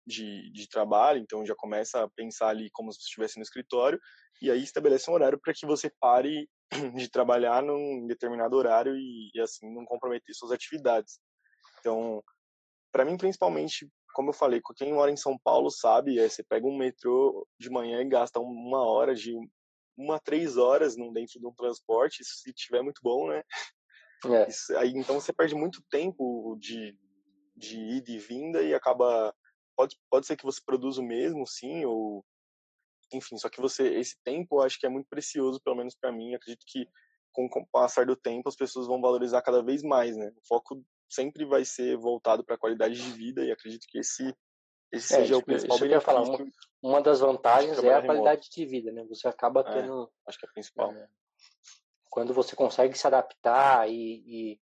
de, 0.06 0.50
de 0.52 0.68
trabalho, 0.68 1.18
então 1.18 1.44
já 1.44 1.54
começa 1.54 2.02
a 2.02 2.10
pensar 2.10 2.48
ali 2.48 2.70
como 2.70 2.92
se 2.92 3.00
estivesse 3.00 3.36
no 3.36 3.42
escritório 3.42 3.98
e 4.40 4.50
aí 4.50 4.62
estabelece 4.62 5.10
um 5.10 5.14
horário 5.14 5.38
para 5.42 5.52
que 5.52 5.66
você 5.66 5.90
pare 6.00 6.48
de 6.96 7.10
trabalhar 7.10 7.62
num 7.62 8.06
determinado 8.06 8.56
horário 8.56 8.96
e, 8.96 9.30
e 9.34 9.40
assim 9.40 9.72
não 9.72 9.84
comprometer 9.84 10.34
suas 10.34 10.52
atividades. 10.52 11.18
Então, 11.80 12.22
para 12.92 13.04
mim 13.04 13.16
principalmente, 13.16 13.88
como 14.14 14.30
eu 14.30 14.34
falei, 14.34 14.60
quem 14.76 14.94
mora 14.94 15.10
em 15.10 15.16
São 15.16 15.36
Paulo 15.38 15.70
sabe, 15.70 16.18
é, 16.18 16.28
você 16.28 16.42
pega 16.42 16.66
um 16.66 16.76
metrô 16.76 17.46
de 17.58 17.68
manhã 17.68 18.00
e 18.00 18.08
gasta 18.08 18.40
uma 18.40 18.82
hora 18.82 19.14
de 19.14 19.34
uma 19.96 20.20
três 20.20 20.56
horas 20.56 20.94
dentro 20.94 21.40
de 21.40 21.46
um 21.46 21.54
transporte, 21.54 22.22
se 22.22 22.52
tiver 22.52 22.82
muito 22.82 23.00
bom, 23.02 23.28
né? 23.28 23.42
É. 24.24 24.48
Isso, 24.48 24.76
aí, 24.76 24.90
então 24.90 25.20
você 25.20 25.32
perde 25.32 25.54
muito 25.54 25.82
tempo 25.90 26.56
de, 26.58 26.96
de 27.56 27.78
ida 27.78 28.10
e 28.10 28.18
vinda 28.18 28.62
e 28.62 28.74
acaba 28.74 29.34
pode 29.76 29.96
pode 30.10 30.26
ser 30.26 30.36
que 30.36 30.44
você 30.44 30.60
produza 30.64 31.00
o 31.00 31.04
mesmo, 31.04 31.46
sim, 31.46 31.84
ou 31.84 32.24
enfim, 33.12 33.36
só 33.36 33.48
que 33.48 33.60
você 33.60 33.94
esse 33.94 34.16
tempo 34.24 34.56
eu 34.56 34.62
acho 34.62 34.78
que 34.78 34.86
é 34.86 34.88
muito 34.88 35.08
precioso, 35.08 35.60
pelo 35.62 35.76
menos 35.76 35.94
para 35.94 36.10
mim, 36.10 36.34
acredito 36.34 36.64
que 36.66 36.88
com, 37.32 37.48
com 37.48 37.60
o 37.60 37.66
passar 37.66 38.06
do 38.06 38.16
tempo 38.16 38.48
as 38.48 38.56
pessoas 38.56 38.86
vão 38.86 39.00
valorizar 39.00 39.42
cada 39.42 39.62
vez 39.62 39.82
mais, 39.82 40.16
né? 40.16 40.32
O 40.36 40.46
foco 40.46 40.82
sempre 41.08 41.44
vai 41.44 41.64
ser 41.64 41.96
voltado 41.96 42.42
para 42.42 42.54
a 42.54 42.58
qualidade 42.58 42.94
de 42.94 43.10
vida 43.12 43.44
e 43.44 43.52
acredito 43.52 43.86
que 43.88 43.98
esse 43.98 44.34
esse 44.92 45.14
é, 45.14 45.18
seja 45.18 45.36
o 45.36 45.44
principal 45.44 45.78
benefício. 45.78 46.00
Falar, 46.00 46.22
uma, 46.22 46.46
uma 46.82 47.02
das 47.02 47.20
vantagens 47.20 47.82
é 47.82 47.94
a 47.94 48.04
qualidade 48.04 48.48
de 48.50 48.64
vida, 48.64 48.92
né? 48.92 49.04
Você 49.08 49.28
acaba 49.28 49.60
é, 49.60 49.64
tendo. 49.64 50.04
É, 50.04 50.28
acho 50.28 50.38
que 50.38 50.46
é 50.46 50.48
a 50.48 50.52
principal. 50.52 50.92
É, 50.92 51.08
quando 52.16 52.32
você 52.32 52.56
consegue 52.56 52.96
se 52.96 53.06
adaptar 53.06 53.90
e, 53.90 54.22
e, 54.26 54.60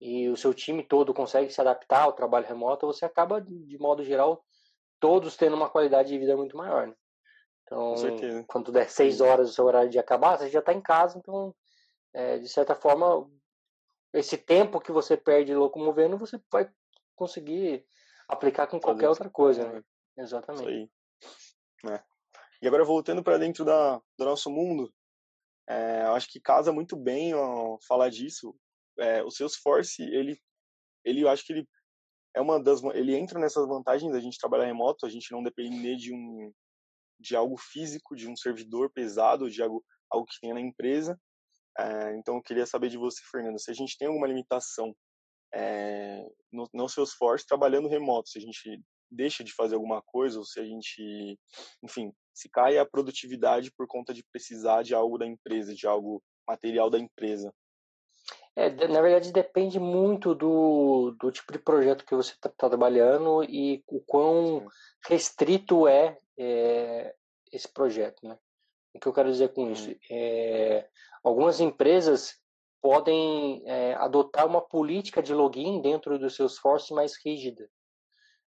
e, 0.00 0.28
o 0.28 0.36
seu 0.36 0.54
time 0.54 0.80
todo 0.80 1.12
consegue 1.12 1.52
se 1.52 1.60
adaptar 1.60 2.02
ao 2.02 2.12
trabalho 2.12 2.46
remoto, 2.46 2.86
você 2.86 3.04
acaba, 3.04 3.40
de 3.40 3.76
modo 3.80 4.04
geral, 4.04 4.44
todos 5.00 5.36
tendo 5.36 5.56
uma 5.56 5.68
qualidade 5.68 6.10
de 6.10 6.18
vida 6.20 6.36
muito 6.36 6.56
maior. 6.56 6.86
Né? 6.86 6.94
Então, 7.64 7.96
quando 8.46 8.70
der 8.70 8.88
seis 8.88 9.20
horas 9.20 9.48
do 9.48 9.54
seu 9.54 9.64
horário 9.64 9.90
de 9.90 9.98
acabar, 9.98 10.38
você 10.38 10.48
já 10.48 10.60
está 10.60 10.72
em 10.72 10.80
casa, 10.80 11.18
então, 11.18 11.52
é, 12.12 12.38
de 12.38 12.48
certa 12.48 12.76
forma, 12.76 13.28
esse 14.12 14.38
tempo 14.38 14.80
que 14.80 14.92
você 14.92 15.16
perde 15.16 15.52
locomovendo, 15.52 16.16
você 16.16 16.40
vai 16.48 16.70
conseguir 17.16 17.84
aplicar 18.28 18.68
com 18.68 18.78
qualquer 18.78 19.08
outra 19.08 19.28
coisa, 19.28 19.68
né? 19.68 19.82
Exatamente. 20.16 20.88
É. 21.90 22.00
E 22.62 22.68
agora 22.68 22.84
voltando 22.84 23.20
para 23.20 23.36
dentro 23.36 23.64
da, 23.64 24.00
do 24.16 24.24
nosso 24.24 24.48
mundo, 24.48 24.94
é, 25.68 26.02
acho 26.02 26.28
que 26.30 26.40
casa 26.40 26.72
muito 26.72 26.96
bem 26.96 27.34
ó, 27.34 27.78
falar 27.86 28.10
disso. 28.10 28.54
É, 28.98 29.22
o 29.22 29.30
Salesforce, 29.30 30.02
ele, 30.02 30.38
ele, 31.04 31.22
eu 31.22 31.28
acho 31.28 31.44
que 31.44 31.52
ele 31.52 31.68
é 32.34 32.40
uma 32.40 32.62
das, 32.62 32.82
ele 32.94 33.14
entra 33.14 33.38
nessas 33.38 33.66
vantagens 33.66 34.12
da 34.12 34.20
gente 34.20 34.38
trabalhar 34.38 34.66
remoto, 34.66 35.06
a 35.06 35.08
gente 35.08 35.30
não 35.32 35.42
depender 35.42 35.96
de 35.96 36.12
um, 36.12 36.52
de 37.18 37.36
algo 37.36 37.56
físico, 37.56 38.16
de 38.16 38.28
um 38.28 38.36
servidor 38.36 38.90
pesado, 38.92 39.50
de 39.50 39.62
algo, 39.62 39.84
algo 40.10 40.26
que 40.26 40.40
tenha 40.40 40.54
na 40.54 40.60
empresa. 40.60 41.18
É, 41.78 42.16
então, 42.16 42.36
eu 42.36 42.42
queria 42.42 42.66
saber 42.66 42.88
de 42.88 42.98
você, 42.98 43.20
Fernando, 43.30 43.58
se 43.58 43.70
a 43.70 43.74
gente 43.74 43.96
tem 43.96 44.08
alguma 44.08 44.26
limitação 44.26 44.94
é, 45.52 46.24
no, 46.52 46.68
no 46.72 46.88
Salesforce 46.88 47.46
trabalhando 47.46 47.88
remoto, 47.88 48.28
se 48.28 48.38
a 48.38 48.40
gente 48.40 48.80
deixa 49.10 49.44
de 49.44 49.52
fazer 49.52 49.76
alguma 49.76 50.02
coisa, 50.02 50.38
ou 50.38 50.44
se 50.44 50.58
a 50.58 50.64
gente, 50.64 51.38
enfim, 51.82 52.12
se 52.34 52.48
cai 52.48 52.76
a 52.76 52.84
produtividade 52.84 53.72
por 53.72 53.86
conta 53.86 54.12
de 54.12 54.24
precisar 54.24 54.82
de 54.82 54.94
algo 54.94 55.16
da 55.16 55.26
empresa, 55.26 55.74
de 55.74 55.86
algo 55.86 56.22
material 56.46 56.90
da 56.90 56.98
empresa. 56.98 57.54
É, 58.56 58.70
na 58.86 59.00
verdade, 59.00 59.32
depende 59.32 59.80
muito 59.80 60.34
do, 60.34 61.16
do 61.18 61.30
tipo 61.32 61.52
de 61.52 61.58
projeto 61.58 62.04
que 62.04 62.14
você 62.14 62.32
está 62.32 62.48
tá 62.48 62.68
trabalhando 62.68 63.42
e 63.44 63.82
o 63.88 64.00
quão 64.00 64.66
restrito 65.08 65.88
é, 65.88 66.16
é, 66.38 67.14
esse 67.52 67.68
projeto. 67.72 68.26
Né? 68.26 68.38
O 68.94 69.00
que 69.00 69.08
eu 69.08 69.12
quero 69.12 69.30
dizer 69.30 69.52
com 69.52 69.70
isso? 69.70 69.94
É, 70.08 70.88
algumas 71.22 71.58
empresas 71.60 72.38
podem 72.80 73.62
é, 73.66 73.94
adotar 73.94 74.46
uma 74.46 74.60
política 74.60 75.22
de 75.22 75.34
login 75.34 75.80
dentro 75.80 76.18
do 76.18 76.30
Salesforce 76.30 76.94
mais 76.94 77.14
rígida. 77.24 77.68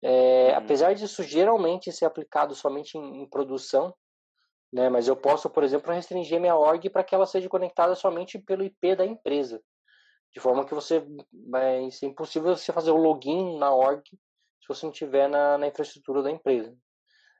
É, 0.03 0.51
uhum. 0.51 0.57
Apesar 0.57 0.93
disso 0.93 1.23
geralmente 1.23 1.91
ser 1.91 2.05
aplicado 2.05 2.55
somente 2.55 2.97
em, 2.97 3.21
em, 3.21 3.29
produção, 3.29 3.93
né, 4.73 4.89
mas 4.89 5.07
eu 5.07 5.15
posso, 5.15 5.49
por 5.49 5.63
exemplo, 5.63 5.93
restringir 5.93 6.39
minha 6.39 6.55
org 6.55 6.89
para 6.89 7.03
que 7.03 7.13
ela 7.13 7.25
seja 7.25 7.49
conectada 7.49 7.93
somente 7.93 8.39
pelo 8.39 8.63
IP 8.63 8.95
da 8.95 9.05
empresa, 9.05 9.61
de 10.33 10.39
forma 10.39 10.65
que 10.65 10.73
você 10.73 11.05
vai 11.49 11.91
ser 11.91 12.07
impossível 12.07 12.55
você 12.55 12.71
fazer 12.71 12.91
o 12.91 12.97
login 12.97 13.57
na 13.57 13.73
org 13.73 14.03
se 14.61 14.67
você 14.67 14.85
não 14.85 14.93
tiver 14.93 15.27
na, 15.27 15.57
na 15.57 15.67
infraestrutura 15.67 16.21
da 16.21 16.31
empresa. 16.31 16.75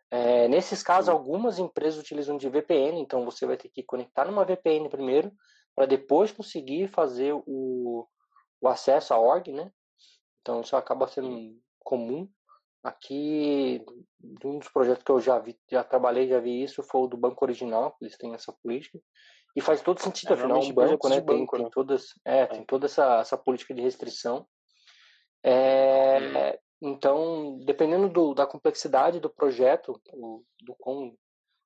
É, 0.09 0.47
nesses 0.49 0.83
casos, 0.83 1.07
algumas 1.07 1.57
empresas 1.57 1.97
utilizam 1.97 2.35
de 2.35 2.49
VPN, 2.49 2.99
então 2.99 3.23
você 3.23 3.45
vai 3.45 3.55
ter 3.55 3.69
que 3.69 3.81
conectar 3.81 4.25
numa 4.25 4.43
VPN 4.43 4.89
primeiro, 4.89 5.31
para 5.73 5.85
depois 5.85 6.33
conseguir 6.33 6.89
fazer 6.89 7.33
o, 7.33 8.05
o 8.59 8.67
acesso 8.67 9.13
à 9.13 9.19
org, 9.19 9.53
né? 9.53 9.71
Então 10.41 10.59
isso 10.61 10.75
acaba 10.75 11.07
sendo 11.07 11.57
comum. 11.79 12.29
Aqui, 12.83 13.83
um 14.43 14.57
dos 14.57 14.69
projetos 14.69 15.03
que 15.03 15.11
eu 15.11 15.19
já 15.19 15.37
vi, 15.37 15.57
já 15.69 15.83
trabalhei, 15.83 16.27
já 16.27 16.39
vi 16.39 16.63
isso, 16.63 16.81
foi 16.81 17.01
o 17.01 17.07
do 17.07 17.17
Banco 17.17 17.45
Original, 17.45 17.95
eles 18.01 18.17
têm 18.17 18.33
essa 18.33 18.51
política. 18.51 18.99
E 19.55 19.61
faz 19.61 19.81
todo 19.81 20.01
sentido, 20.01 20.31
é, 20.31 20.33
afinal, 20.33 20.59
um 20.59 20.73
banco, 20.73 21.09
né, 21.09 21.15
tem, 21.17 21.25
banco, 21.25 21.55
tem, 21.57 21.65
né? 21.65 21.71
Todas, 21.73 22.05
é, 22.25 22.39
é, 22.39 22.45
tem 22.47 22.65
toda 22.65 22.85
essa, 22.85 23.19
essa 23.19 23.37
política 23.37 23.73
de 23.73 23.81
restrição. 23.81 24.47
É, 25.43 26.57
então, 26.81 27.59
dependendo 27.65 28.09
do, 28.09 28.33
da 28.33 28.47
complexidade 28.47 29.19
do 29.19 29.29
projeto, 29.29 30.01
do, 30.11 30.43
do 30.63 30.75
quão 30.75 31.13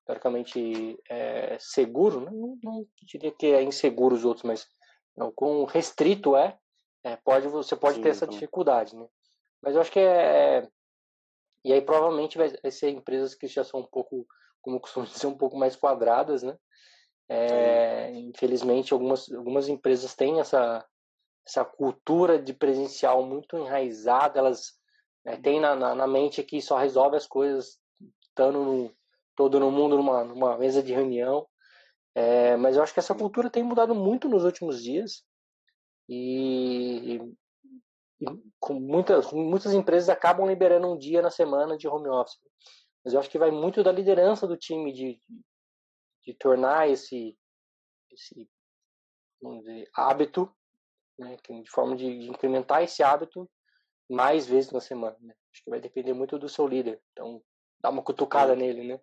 teoricamente 0.06 1.00
é, 1.10 1.58
seguro, 1.60 2.22
não, 2.22 2.58
não, 2.62 2.88
diria 3.04 3.32
que 3.32 3.48
é 3.48 3.64
inseguro 3.64 4.16
os 4.16 4.26
outros, 4.26 4.44
mas 4.44 4.68
não, 5.16 5.32
quão 5.32 5.64
restrito 5.66 6.36
é, 6.36 6.58
é 7.04 7.16
pode, 7.16 7.48
você 7.48 7.76
pode 7.76 7.96
Sim, 7.96 8.02
ter 8.02 8.10
essa 8.10 8.26
então. 8.26 8.34
dificuldade, 8.34 8.96
né? 8.96 9.08
Mas 9.62 9.76
eu 9.76 9.82
acho 9.82 9.92
que 9.92 10.00
é, 10.00 10.60
é 10.60 10.68
e 11.66 11.74
aí 11.74 11.82
provavelmente 11.82 12.38
vai, 12.38 12.54
vai, 12.62 12.72
ser 12.72 12.92
empresas 12.92 13.34
que 13.34 13.48
já 13.48 13.64
são 13.64 13.80
um 13.80 13.86
pouco, 13.88 14.28
como 14.62 14.80
costumo 14.80 15.06
dizer, 15.08 15.26
um 15.26 15.38
pouco 15.38 15.58
mais 15.58 15.76
quadradas, 15.76 16.44
né? 16.44 16.56
É, 17.28 18.12
infelizmente 18.12 18.94
algumas 18.94 19.32
algumas 19.32 19.68
empresas 19.68 20.14
têm 20.14 20.40
essa 20.40 20.86
essa 21.48 21.66
cultura 21.66 22.38
de 22.40 22.54
presencial 22.54 23.24
muito 23.24 23.58
enraizada, 23.58 24.38
elas 24.38 24.74
é, 25.26 25.36
têm 25.36 25.60
na, 25.60 25.76
na, 25.76 25.96
na 25.96 26.08
mente 26.08 26.44
que 26.44 26.62
só 26.62 26.78
resolve 26.78 27.18
as 27.18 27.26
coisas 27.26 27.80
estando 28.22 28.64
no, 28.64 28.96
todo 29.36 29.60
no 29.60 29.72
mundo 29.72 29.98
numa, 29.98 30.24
numa 30.24 30.58
mesa 30.58 30.84
de 30.84 30.94
reunião. 30.94 31.48
É, 32.14 32.56
mas 32.56 32.76
eu 32.76 32.84
acho 32.84 32.94
que 32.94 33.00
essa 33.00 33.14
cultura 33.14 33.50
tem 33.50 33.64
mudado 33.64 33.94
muito 33.94 34.30
nos 34.30 34.44
últimos 34.44 34.82
dias 34.82 35.24
e 36.08 37.20
com 38.60 38.74
muitas, 38.74 39.32
muitas 39.32 39.74
empresas 39.74 40.10
acabam 40.10 40.48
liberando 40.48 40.92
um 40.92 40.98
dia 40.98 41.22
na 41.22 41.30
semana 41.30 41.78
de 41.78 41.88
home 41.88 42.10
office. 42.10 42.40
Mas 43.04 43.14
eu 43.14 43.20
acho 43.20 43.30
que 43.30 43.38
vai 43.38 43.52
muito 43.52 43.84
da 43.84 43.92
liderança 43.92 44.48
do 44.48 44.58
time 44.58 44.92
de, 44.92 45.22
de, 46.24 46.34
tornar 46.34 46.90
esse, 46.90 47.38
esse 48.12 48.50
dizer, 49.42 49.90
hábito, 49.96 50.52
né, 51.18 51.38
de 51.38 51.70
forma 51.70 51.96
de, 51.96 52.20
de, 52.20 52.30
incrementar 52.30 52.84
esse 52.84 53.04
hábito 53.04 53.50
mais 54.10 54.48
vezes 54.48 54.72
na 54.72 54.82
semana. 54.82 55.18
Né? 55.22 55.36
Acho 55.54 55.64
que 55.64 55.70
vai 55.70 55.80
depender 55.80 56.14
muito 56.14 56.40
do 56.40 56.50
seu 56.50 56.68
líder. 56.68 57.02
Então, 57.12 57.44
dá 57.80 57.90
uma 57.90 58.04
cutucada 58.04 58.54
é. 58.54 58.56
nele, 58.56 58.88
né? 58.88 59.00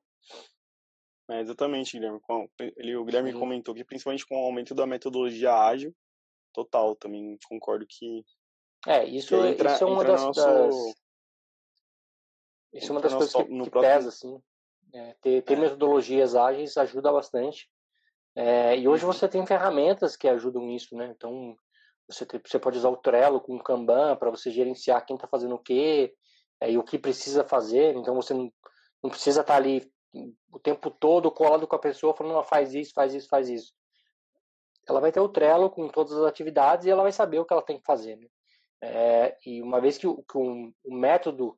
É, 1.30 1.40
exatamente, 1.40 1.92
Guilherme. 1.92 2.20
Ele, 2.76 2.96
o 2.96 3.04
Guilherme 3.04 3.32
Sim. 3.32 3.38
comentou 3.38 3.74
que 3.74 3.84
principalmente 3.84 4.26
com 4.26 4.34
o 4.34 4.44
aumento 4.44 4.74
da 4.74 4.86
metodologia 4.86 5.54
ágil, 5.54 5.94
total, 6.52 6.96
também 6.96 7.38
concordo 7.48 7.86
que. 7.88 8.24
É, 8.86 9.04
isso, 9.04 9.34
entra, 9.46 9.72
isso 9.72 9.84
é 9.84 9.86
uma 9.86 10.04
das, 10.04 10.22
nosso, 10.22 10.40
das, 10.40 10.74
Isso 12.72 12.88
é 12.88 12.90
uma 12.90 13.00
das 13.00 13.14
coisas 13.14 13.32
que, 13.32 13.44
que 13.44 13.70
próprio... 13.70 13.80
pesa, 13.80 14.08
assim. 14.08 14.42
É, 14.92 15.14
ter, 15.22 15.42
ter 15.42 15.54
é. 15.54 15.56
metodologias 15.56 16.34
ágeis 16.34 16.76
ajuda 16.76 17.12
bastante. 17.12 17.70
É, 18.34 18.76
e 18.76 18.88
hoje 18.88 19.04
uhum. 19.04 19.12
você 19.12 19.28
tem 19.28 19.46
ferramentas 19.46 20.16
que 20.16 20.28
ajudam 20.28 20.66
nisso, 20.66 20.96
né? 20.96 21.12
Então, 21.16 21.56
você, 22.08 22.26
tem, 22.26 22.40
você 22.44 22.58
pode 22.58 22.78
usar 22.78 22.88
o 22.88 22.96
Trello 22.96 23.40
com 23.40 23.56
o 23.56 23.62
Kanban 23.62 24.16
para 24.16 24.30
você 24.30 24.50
gerenciar 24.50 25.04
quem 25.06 25.16
está 25.16 25.28
fazendo 25.28 25.54
o 25.54 25.58
quê 25.58 26.14
é, 26.60 26.70
e 26.72 26.78
o 26.78 26.82
que 26.82 26.98
precisa 26.98 27.44
fazer. 27.44 27.94
Então, 27.94 28.14
você 28.14 28.34
não, 28.34 28.52
não 29.02 29.10
precisa 29.10 29.42
estar 29.42 29.54
tá 29.54 29.58
ali 29.58 29.90
o 30.50 30.58
tempo 30.58 30.90
todo 30.90 31.30
colado 31.30 31.66
com 31.66 31.76
a 31.76 31.78
pessoa 31.78 32.14
falando, 32.14 32.34
não, 32.34 32.44
faz 32.44 32.74
isso, 32.74 32.92
faz 32.94 33.14
isso, 33.14 33.28
faz 33.28 33.48
isso. 33.48 33.72
Ela 34.88 35.00
vai 35.00 35.12
ter 35.12 35.20
o 35.20 35.28
Trello 35.28 35.70
com 35.70 35.88
todas 35.88 36.12
as 36.12 36.24
atividades 36.24 36.86
e 36.86 36.90
ela 36.90 37.02
vai 37.02 37.12
saber 37.12 37.38
o 37.38 37.44
que 37.44 37.52
ela 37.52 37.62
tem 37.62 37.78
que 37.78 37.86
fazer. 37.86 38.16
Né? 38.16 38.26
É, 38.82 39.38
e 39.46 39.62
uma 39.62 39.80
vez 39.80 39.96
que, 39.96 40.06
o, 40.08 40.22
que 40.24 40.36
um, 40.36 40.74
o 40.84 40.94
método 40.94 41.56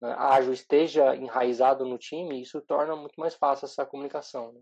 né, 0.00 0.14
ágil 0.16 0.52
esteja 0.52 1.16
enraizado 1.16 1.84
no 1.84 1.98
time, 1.98 2.40
isso 2.40 2.60
torna 2.62 2.94
muito 2.94 3.18
mais 3.18 3.34
fácil 3.34 3.66
essa 3.66 3.84
comunicação. 3.84 4.52
Né? 4.52 4.60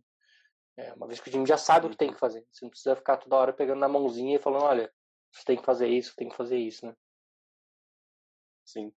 É, 0.78 0.94
uma 0.94 1.06
vez 1.06 1.20
que 1.20 1.28
o 1.28 1.32
time 1.32 1.46
já 1.46 1.58
sabe 1.58 1.86
o 1.86 1.90
que 1.90 1.96
tem 1.96 2.12
que 2.12 2.18
fazer. 2.18 2.46
Você 2.50 2.64
não 2.64 2.70
precisa 2.70 2.96
ficar 2.96 3.18
toda 3.18 3.36
hora 3.36 3.52
pegando 3.52 3.80
na 3.80 3.88
mãozinha 3.88 4.36
e 4.36 4.42
falando, 4.42 4.64
olha, 4.64 4.92
você 5.30 5.44
tem 5.44 5.58
que 5.58 5.64
fazer 5.64 5.88
isso, 5.88 6.16
tem 6.16 6.28
que 6.28 6.36
fazer 6.36 6.58
isso, 6.58 6.86
né? 6.86 6.94
Sim. 8.64 8.92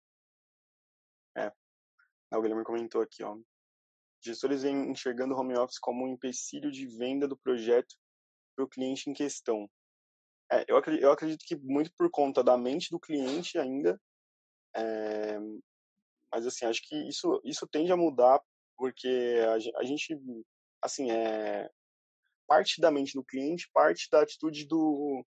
É. 1.37 1.53
O 2.33 2.41
Guilherme 2.41 2.65
comentou 2.65 3.03
aqui, 3.03 3.25
ó. 3.25 3.37
Gestores 4.21 4.63
vêm 4.63 4.91
enxergando 4.91 5.35
o 5.35 5.39
home 5.39 5.57
office 5.57 5.79
como 5.79 6.05
um 6.05 6.09
empecilho 6.09 6.71
de 6.71 6.87
venda 6.87 7.27
do 7.27 7.37
projeto 7.37 7.97
para 8.55 8.65
o 8.65 8.69
cliente 8.69 9.11
em 9.11 9.13
questão. 9.13 9.69
É, 10.53 10.67
eu, 10.69 10.77
acredito, 10.77 11.03
eu 11.03 11.11
acredito 11.11 11.45
que 11.47 11.57
muito 11.57 11.91
por 11.97 12.11
conta 12.11 12.45
da 12.45 12.59
mente 12.59 12.91
do 12.91 13.01
cliente 13.01 13.59
ainda, 13.59 13.99
é, 14.77 15.39
mas 16.31 16.47
assim, 16.47 16.67
acho 16.67 16.87
que 16.87 16.95
isso, 17.09 17.41
isso 17.43 17.67
tende 17.67 17.91
a 17.91 17.97
mudar 17.97 18.39
porque 18.77 19.37
a, 19.49 19.81
a 19.81 19.85
gente, 19.85 20.21
assim, 20.83 21.11
é 21.11 21.71
parte 22.47 22.83
da 22.83 22.91
mente 22.91 23.15
do 23.15 23.25
cliente, 23.25 23.71
parte 23.73 24.11
da 24.11 24.21
atitude 24.21 24.67
do, 24.67 25.25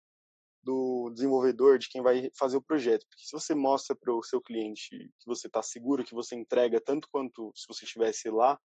do 0.63 1.11
desenvolvedor, 1.15 1.79
de 1.79 1.89
quem 1.89 2.03
vai 2.03 2.31
fazer 2.37 2.59
o 2.59 2.63
projeto. 2.63 3.07
Porque 3.09 3.25
se 3.25 3.33
você 3.33 3.55
mostra 3.55 3.97
para 3.97 4.13
o 4.13 4.23
seu 4.23 4.43
cliente 4.43 4.91
que 4.91 5.27
você 5.27 5.47
está 5.47 5.63
seguro, 5.63 6.05
que 6.05 6.15
você 6.15 6.35
entrega 6.35 6.81
tanto 6.81 7.09
quanto 7.11 7.51
se 7.55 7.67
você 7.67 7.87
estivesse 7.87 8.29
lá, 8.29 8.61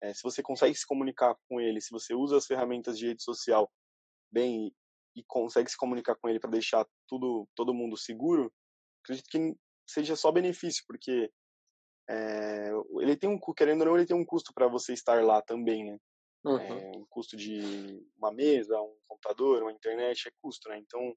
é, 0.00 0.12
se 0.12 0.22
você 0.24 0.42
consegue 0.42 0.74
se 0.74 0.86
comunicar 0.86 1.36
com 1.48 1.60
ele, 1.60 1.80
se 1.80 1.90
você 1.92 2.14
usa 2.14 2.36
as 2.36 2.46
ferramentas 2.46 2.98
de 2.98 3.06
rede 3.06 3.22
social 3.22 3.70
bem 4.32 4.74
e, 5.14 5.22
consegue 5.26 5.70
se 5.70 5.76
comunicar 5.76 6.16
com 6.16 6.28
ele 6.28 6.40
para 6.40 6.50
deixar 6.50 6.86
tudo 7.08 7.48
todo 7.54 7.74
mundo 7.74 7.96
seguro, 7.96 8.52
acredito 9.02 9.28
que 9.28 9.54
seja 9.86 10.16
só 10.16 10.32
benefício, 10.32 10.82
porque 10.86 11.30
é, 12.08 12.70
ele 13.00 13.16
tem 13.16 13.30
um 13.30 13.38
querendo 13.54 13.80
ou 13.82 13.86
não 13.88 13.96
ele 13.96 14.06
tem 14.06 14.16
um 14.16 14.24
custo 14.24 14.52
para 14.54 14.68
você 14.68 14.92
estar 14.92 15.22
lá 15.24 15.40
também, 15.42 15.84
né? 15.84 15.98
Uhum. 16.44 16.58
É, 16.58 16.92
um 16.96 17.06
custo 17.08 17.36
de 17.36 18.02
uma 18.18 18.30
mesa, 18.30 18.78
um 18.80 18.96
computador, 19.06 19.62
uma 19.62 19.72
internet 19.72 20.28
é 20.28 20.32
custo, 20.42 20.68
né? 20.68 20.78
Então 20.78 21.14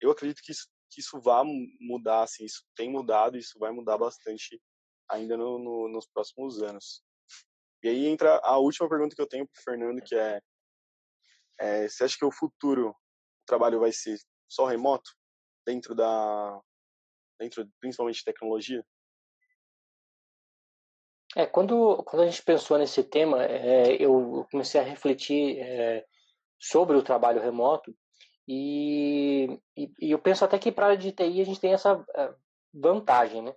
eu 0.00 0.10
acredito 0.10 0.42
que 0.42 0.52
isso, 0.52 0.68
que 0.90 1.00
isso 1.00 1.20
vai 1.20 1.44
mudar, 1.80 2.22
assim, 2.22 2.44
isso 2.44 2.64
tem 2.74 2.90
mudado, 2.90 3.36
isso 3.36 3.58
vai 3.58 3.70
mudar 3.70 3.96
bastante 3.98 4.60
ainda 5.08 5.36
no, 5.36 5.58
no, 5.58 5.88
nos 5.88 6.06
próximos 6.06 6.62
anos. 6.62 7.02
E 7.82 7.88
aí 7.88 8.06
entra 8.06 8.40
a 8.42 8.58
última 8.58 8.88
pergunta 8.88 9.14
que 9.14 9.22
eu 9.22 9.28
tenho 9.28 9.46
para 9.46 9.62
Fernando, 9.62 10.02
que 10.02 10.16
é, 10.16 10.40
é, 11.60 11.88
você 11.88 12.04
acha 12.04 12.16
que 12.18 12.24
o 12.24 12.32
futuro 12.32 12.94
trabalho 13.46 13.80
vai 13.80 13.92
ser 13.92 14.18
só 14.48 14.66
remoto 14.66 15.10
dentro 15.66 15.94
da 15.94 16.60
dentro 17.38 17.68
principalmente 17.80 18.18
de 18.18 18.24
tecnologia? 18.24 18.84
É, 21.34 21.44
quando, 21.44 22.02
quando 22.04 22.22
a 22.22 22.26
gente 22.26 22.42
pensou 22.42 22.78
nesse 22.78 23.04
tema, 23.04 23.44
é, 23.44 23.94
eu 24.02 24.46
comecei 24.50 24.80
a 24.80 24.84
refletir 24.84 25.58
é, 25.58 26.02
sobre 26.58 26.96
o 26.96 27.02
trabalho 27.02 27.42
remoto 27.42 27.94
e, 28.48 29.60
e, 29.76 29.92
e, 30.00 30.10
eu 30.10 30.18
penso 30.18 30.44
até 30.44 30.58
que 30.58 30.72
para 30.72 30.88
a 30.88 30.94
de 30.94 31.12
TI 31.12 31.40
a 31.40 31.44
gente 31.44 31.60
tem 31.60 31.74
essa 31.74 32.02
é, 32.14 32.34
vantagem, 32.72 33.42
né? 33.42 33.54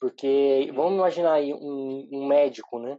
Porque 0.00 0.68
vamos 0.74 0.92
uhum. 0.92 0.98
imaginar 0.98 1.34
aí 1.34 1.54
um, 1.54 2.08
um 2.10 2.26
médico, 2.26 2.78
né? 2.80 2.98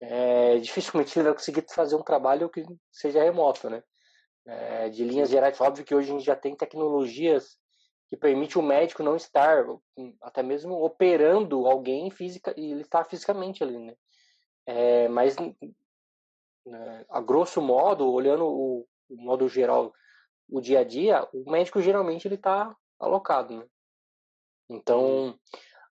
É, 0.00 0.58
dificilmente 0.58 1.18
ele 1.18 1.24
vai 1.24 1.34
conseguir 1.34 1.66
fazer 1.74 1.96
um 1.96 2.02
trabalho 2.02 2.48
que 2.48 2.64
seja 2.90 3.22
remoto, 3.22 3.68
né? 3.68 3.82
É, 4.46 4.88
de 4.88 5.04
linhas 5.04 5.28
gerais, 5.28 5.60
óbvio 5.60 5.84
que 5.84 5.94
hoje 5.94 6.08
a 6.08 6.12
gente 6.12 6.24
já 6.24 6.34
tem 6.34 6.56
tecnologias 6.56 7.58
que 8.08 8.16
permite 8.16 8.58
o 8.58 8.62
médico 8.62 9.02
não 9.02 9.14
estar 9.14 9.64
até 10.20 10.42
mesmo 10.42 10.82
operando 10.82 11.66
alguém 11.66 12.10
física 12.10 12.52
e 12.56 12.72
ele 12.72 12.80
está 12.82 13.04
fisicamente 13.04 13.62
ali, 13.62 13.78
né? 13.78 13.94
É, 14.66 15.08
mas 15.08 15.36
né, 16.66 17.06
a 17.08 17.20
grosso 17.20 17.62
modo, 17.62 18.10
olhando 18.10 18.44
o, 18.44 18.88
o, 19.08 19.16
modo 19.16 19.48
geral, 19.48 19.92
o 20.48 20.60
dia 20.60 20.80
a 20.80 20.84
dia, 20.84 21.28
o 21.32 21.48
médico 21.50 21.80
geralmente 21.80 22.26
ele 22.26 22.34
está 22.34 22.74
alocado, 22.98 23.56
né? 23.56 23.66
Então, 24.68 25.38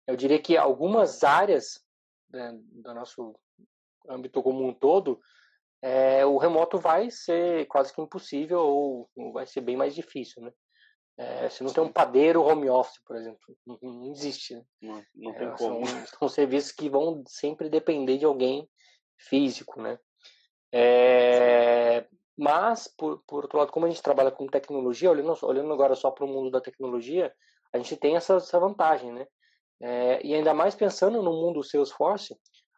eu 0.06 0.16
diria 0.16 0.42
que 0.42 0.58
algumas 0.58 1.24
áreas 1.24 1.82
né, 2.30 2.58
do 2.72 2.94
nosso 2.94 3.34
âmbito 4.10 4.44
como 4.44 4.66
um 4.66 4.74
todo, 4.74 5.20
é, 5.82 6.26
o 6.26 6.38
remoto 6.38 6.78
vai 6.78 7.10
ser 7.10 7.66
quase 7.68 7.94
que 7.94 8.02
impossível 8.02 8.60
ou 8.60 9.10
vai 9.34 9.46
ser 9.46 9.62
bem 9.62 9.78
mais 9.78 9.96
difícil, 9.96 10.42
né? 10.44 10.52
É, 11.18 11.50
se 11.50 11.64
não 11.64 11.74
tem 11.74 11.84
um 11.84 11.92
padeiro 11.92 12.42
home 12.42 12.70
office, 12.70 13.02
por 13.06 13.18
exemplo, 13.18 13.40
não, 13.68 13.78
não 13.82 14.12
existe. 14.12 14.56
Né? 14.56 14.64
Não, 14.82 15.04
não 15.16 15.34
tem 15.34 15.48
é, 15.48 15.52
como. 15.58 15.86
São, 15.86 16.06
são, 16.20 16.30
serviços 16.30 16.72
que 16.72 16.90
vão 16.90 17.24
sempre 17.28 17.70
depender 17.70 18.18
de 18.18 18.24
alguém 18.24 18.70
físico, 19.18 19.82
né? 19.82 20.00
É, 20.72 22.08
mas, 22.38 22.88
por, 22.98 23.22
por 23.28 23.44
outro 23.44 23.58
lado, 23.60 23.72
como 23.72 23.86
a 23.86 23.90
gente 23.90 24.02
trabalha 24.02 24.32
com 24.32 24.48
tecnologia, 24.48 25.12
olhando, 25.12 25.38
olhando 25.44 25.74
agora 25.74 25.94
só 25.94 26.10
para 26.10 26.24
o 26.24 26.28
mundo 26.28 26.50
da 26.50 26.62
tecnologia, 26.62 27.34
a 27.74 27.78
gente 27.78 27.98
tem 27.98 28.16
essa, 28.16 28.36
essa 28.36 28.58
vantagem, 28.58 29.12
né? 29.12 29.28
É, 29.82 30.26
e 30.26 30.34
ainda 30.34 30.54
mais 30.54 30.74
pensando 30.74 31.22
no 31.22 31.34
mundo 31.34 31.64
Salesforce, 31.64 32.34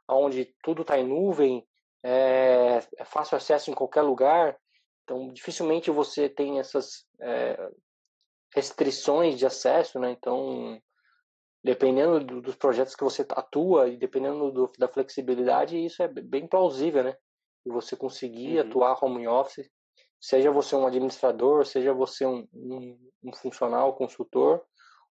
onde 0.09 0.51
tudo 0.63 0.81
está 0.81 0.97
em 0.97 1.07
nuvem, 1.07 1.63
é, 2.03 2.81
é, 2.97 3.05
fácil 3.05 3.37
acesso 3.37 3.69
em 3.69 3.75
qualquer 3.75 4.01
lugar, 4.01 4.57
então 5.03 5.31
dificilmente 5.31 5.91
você 5.91 6.27
tem 6.27 6.59
essas 6.59 7.05
é, 7.19 7.69
restrições 8.53 9.37
de 9.37 9.45
acesso, 9.45 9.99
né? 9.99 10.11
Então, 10.11 10.81
dependendo 11.63 12.19
do, 12.19 12.41
dos 12.41 12.55
projetos 12.55 12.95
que 12.95 13.03
você 13.03 13.25
atua 13.31 13.87
e 13.87 13.97
dependendo 13.97 14.51
do, 14.51 14.71
da 14.77 14.87
flexibilidade, 14.87 15.83
isso 15.83 16.01
é 16.01 16.07
bem 16.07 16.47
plausível, 16.47 17.03
né? 17.03 17.15
E 17.65 17.69
você 17.69 17.95
conseguir 17.95 18.59
uhum. 18.59 18.67
atuar 18.67 19.03
home 19.03 19.27
office, 19.27 19.69
seja 20.19 20.51
você 20.51 20.75
um 20.75 20.87
administrador, 20.87 21.65
seja 21.65 21.93
você 21.93 22.25
um, 22.25 22.47
um, 22.53 23.11
um 23.23 23.33
funcional, 23.33 23.95
consultor, 23.95 24.63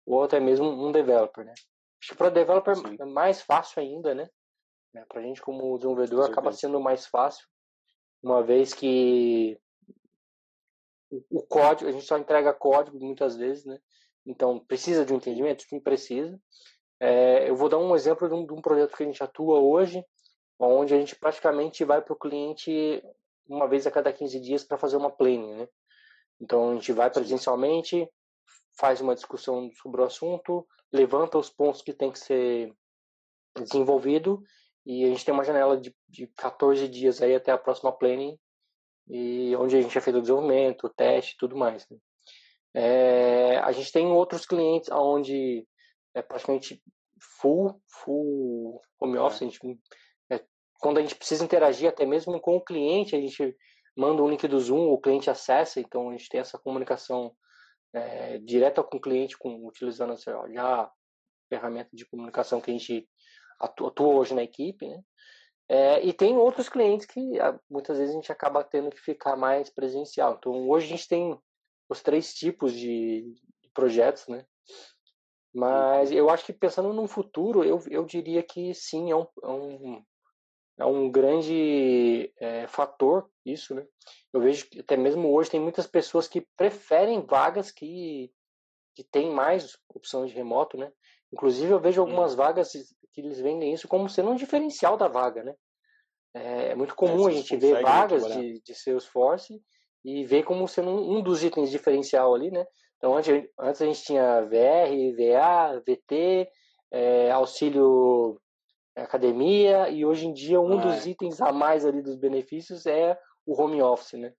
ou 0.06 0.24
até 0.24 0.40
mesmo 0.40 0.68
um 0.68 0.92
developer, 0.92 1.46
né? 1.46 1.54
Acho 2.02 2.12
que 2.12 2.18
para 2.18 2.30
developer 2.30 2.76
Sim. 2.76 2.96
é 3.00 3.06
mais 3.06 3.42
fácil 3.42 3.82
ainda, 3.82 4.16
né? 4.16 4.30
É, 4.96 5.06
para 5.06 5.20
a 5.20 5.24
gente 5.24 5.42
como 5.42 5.78
desenvolvedor 5.78 6.26
acaba 6.26 6.52
sendo 6.52 6.80
mais 6.80 7.06
fácil, 7.06 7.46
uma 8.24 8.44
vez 8.44 8.74
que 8.74 9.60
o, 11.30 11.42
código, 11.44 11.90
a 11.90 11.92
gente 11.92 12.06
só 12.06 12.18
entrega 12.18 12.54
código 12.54 13.00
muitas 13.00 13.36
vezes, 13.36 13.66
né? 13.66 13.80
Então, 14.26 14.60
precisa 14.60 15.06
de 15.06 15.14
um 15.14 15.18
entendimento? 15.18 15.64
Sim, 15.64 15.80
precisa. 15.80 16.40
É, 17.00 17.50
eu 17.50 17.56
vou 17.56 17.70
dar 17.70 17.78
um 17.78 17.96
exemplo 17.96 18.28
de 18.28 18.34
um, 18.34 18.46
de 18.46 18.54
um, 18.54 18.62
projeto 18.62 18.96
que 18.96 19.04
a 19.04 19.06
gente 19.06 19.24
atua 19.24 19.60
hoje, 19.60 20.04
onde 20.60 20.94
a 20.94 21.00
gente 21.00 21.16
praticamente 21.16 21.84
vai 21.84 22.02
para 22.02 22.14
o 22.14 22.20
cliente 22.20 23.02
uma 23.48 23.68
vez 23.68 23.88
a 23.88 23.92
cada 23.92 24.14
15 24.14 24.40
dias 24.40 24.64
para 24.64 24.78
fazer 24.78 24.98
uma 24.98 25.10
planning, 25.10 25.56
né? 25.56 25.68
Então, 26.40 26.72
a 26.72 26.76
gente 26.76 26.92
vai 26.92 27.10
presencialmente, 27.10 28.08
faz 28.78 29.02
uma 29.02 29.16
discussão 29.16 29.72
sobre 29.74 30.02
o 30.02 30.06
assunto, 30.06 30.68
levanta 30.92 31.38
os 31.38 31.50
pontos 31.50 31.82
que 31.82 31.94
tem 31.94 32.12
que 32.12 32.20
ser 32.20 32.74
desenvolvido 33.56 34.44
e 34.92 35.06
a 35.06 35.08
gente 35.08 35.24
tem 35.24 35.32
uma 35.32 35.44
janela 35.44 35.78
de, 35.78 35.96
de 36.08 36.26
14 36.36 36.88
dias 36.88 37.22
aí 37.22 37.36
até 37.36 37.52
a 37.52 37.60
próxima 37.60 37.96
planning 37.96 38.36
e 39.08 39.56
onde 39.56 39.78
a 39.78 39.82
gente 39.82 39.96
é 39.96 40.02
feito 40.02 40.18
o 40.18 40.22
desenvolvimento, 40.22 40.88
o 40.88 40.90
teste 40.90 41.38
tudo 41.38 41.56
mais. 41.56 41.88
Né? 41.88 41.98
É, 42.74 43.58
a 43.60 43.72
gente 43.72 43.92
tem 43.92 44.08
outros 44.08 44.48
clientes 44.48 44.90
onde 44.92 45.64
é 46.16 46.24
praticamente 46.24 46.82
full, 47.40 47.80
full 48.02 48.82
home 49.00 49.16
é. 49.16 49.22
office. 49.22 49.44
A 49.44 49.46
gente, 49.46 49.60
é, 50.32 50.44
quando 50.80 50.98
a 50.98 51.02
gente 51.02 51.14
precisa 51.14 51.46
interagir 51.46 51.88
até 51.88 52.04
mesmo 52.04 52.42
com 52.42 52.58
o 52.58 52.66
cliente, 52.66 53.16
a 53.16 53.22
gente 53.22 53.56
manda 53.96 54.24
um 54.24 54.30
link 54.30 54.48
do 54.48 54.60
Zoom, 54.60 54.90
o 54.90 55.00
cliente 55.00 55.30
acessa, 55.30 55.80
então 55.80 56.10
a 56.10 56.14
gente 56.14 56.30
tem 56.30 56.40
essa 56.40 56.58
comunicação 56.58 57.32
é, 57.94 58.40
direta 58.40 58.82
com 58.82 58.98
o 58.98 59.02
cliente, 59.02 59.38
com, 59.38 59.68
utilizando 59.68 60.16
já 60.52 60.82
a 60.82 60.92
ferramenta 61.48 61.92
de 61.94 62.08
comunicação 62.08 62.60
que 62.60 62.72
a 62.72 62.74
gente 62.74 63.08
atua, 63.60 64.16
hoje 64.16 64.34
na 64.34 64.44
equipe, 64.44 64.88
né? 64.88 65.02
É, 65.68 66.04
e 66.04 66.12
tem 66.12 66.36
outros 66.36 66.68
clientes 66.68 67.06
que 67.06 67.22
muitas 67.70 67.98
vezes 67.98 68.12
a 68.12 68.16
gente 68.16 68.32
acaba 68.32 68.64
tendo 68.64 68.90
que 68.90 69.00
ficar 69.00 69.36
mais 69.36 69.70
presencial. 69.70 70.36
Então, 70.36 70.68
hoje 70.68 70.88
a 70.88 70.90
gente 70.90 71.08
tem 71.08 71.40
os 71.88 72.02
três 72.02 72.34
tipos 72.34 72.74
de, 72.74 73.36
projetos, 73.74 74.28
né? 74.28 74.46
Mas 75.54 76.12
eu 76.12 76.30
acho 76.30 76.46
que 76.46 76.54
pensando 76.54 76.94
no 76.94 77.08
futuro, 77.08 77.64
eu, 77.64 77.82
eu 77.90 78.06
diria 78.06 78.44
que 78.44 78.74
sim, 78.74 79.10
é 79.10 79.16
um, 79.16 79.28
é 79.44 79.48
um, 79.48 80.04
é 80.80 80.86
um 80.86 81.10
grande 81.10 82.32
é, 82.38 82.68
fator 82.68 83.30
isso, 83.46 83.74
né? 83.74 83.86
Eu 84.34 84.42
vejo 84.42 84.70
que 84.70 84.80
até 84.80 84.96
mesmo 84.96 85.34
hoje 85.34 85.50
tem 85.50 85.60
muitas 85.60 85.88
pessoas 85.88 86.28
que 86.28 86.48
preferem 86.56 87.26
vagas 87.26 87.72
que, 87.72 88.32
que 88.96 89.04
tem 89.04 89.32
mais 89.32 89.78
opções 89.88 90.30
de 90.30 90.36
remoto, 90.36 90.78
né? 90.78 90.92
Inclusive 91.32 91.72
eu 91.72 91.80
vejo 91.80 92.02
algumas 92.02 92.32
uhum. 92.32 92.38
vagas 92.38 92.72
que 93.14 93.22
eles 93.22 93.40
vendem 93.40 93.74
isso 93.74 93.88
como 93.88 94.10
sendo 94.10 94.32
um 94.32 94.36
diferencial 94.36 94.98
da 94.98 95.08
vaga, 95.08 95.44
né? 95.44 95.56
É, 96.34 96.70
é 96.70 96.76
muito 96.76 96.96
comum 96.96 97.28
é, 97.28 97.32
a 97.32 97.34
gente 97.34 97.56
ver 97.58 97.82
vagas 97.82 98.26
de, 98.34 98.62
de 98.62 98.76
Salesforce 98.76 99.62
e 100.04 100.26
ver 100.26 100.44
como 100.44 100.68
sendo 100.68 100.90
um, 100.90 101.18
um 101.18 101.22
dos 101.22 101.44
itens 101.44 101.72
diferencial 101.72 102.34
ali, 102.34 102.52
né? 102.52 102.66
Então, 102.98 103.16
antes, 103.16 103.50
antes 103.60 103.82
a 103.82 103.86
gente 103.86 104.04
tinha 104.04 104.42
VR, 104.42 104.92
VA, 105.16 105.80
VT, 105.80 106.50
é, 106.92 107.32
auxílio 107.32 108.40
academia, 108.96 109.90
e 109.90 110.06
hoje 110.06 110.28
em 110.28 110.34
dia 110.34 110.60
um 110.60 110.78
ah, 110.78 110.82
dos 110.82 111.06
é. 111.06 111.10
itens 111.10 111.42
a 111.42 111.52
mais 111.52 111.86
ali 111.86 112.02
dos 112.02 112.16
benefícios 112.16 112.86
é 112.86 113.18
o 113.46 113.60
home 113.60 113.82
office, 113.82 114.20
né? 114.20 114.34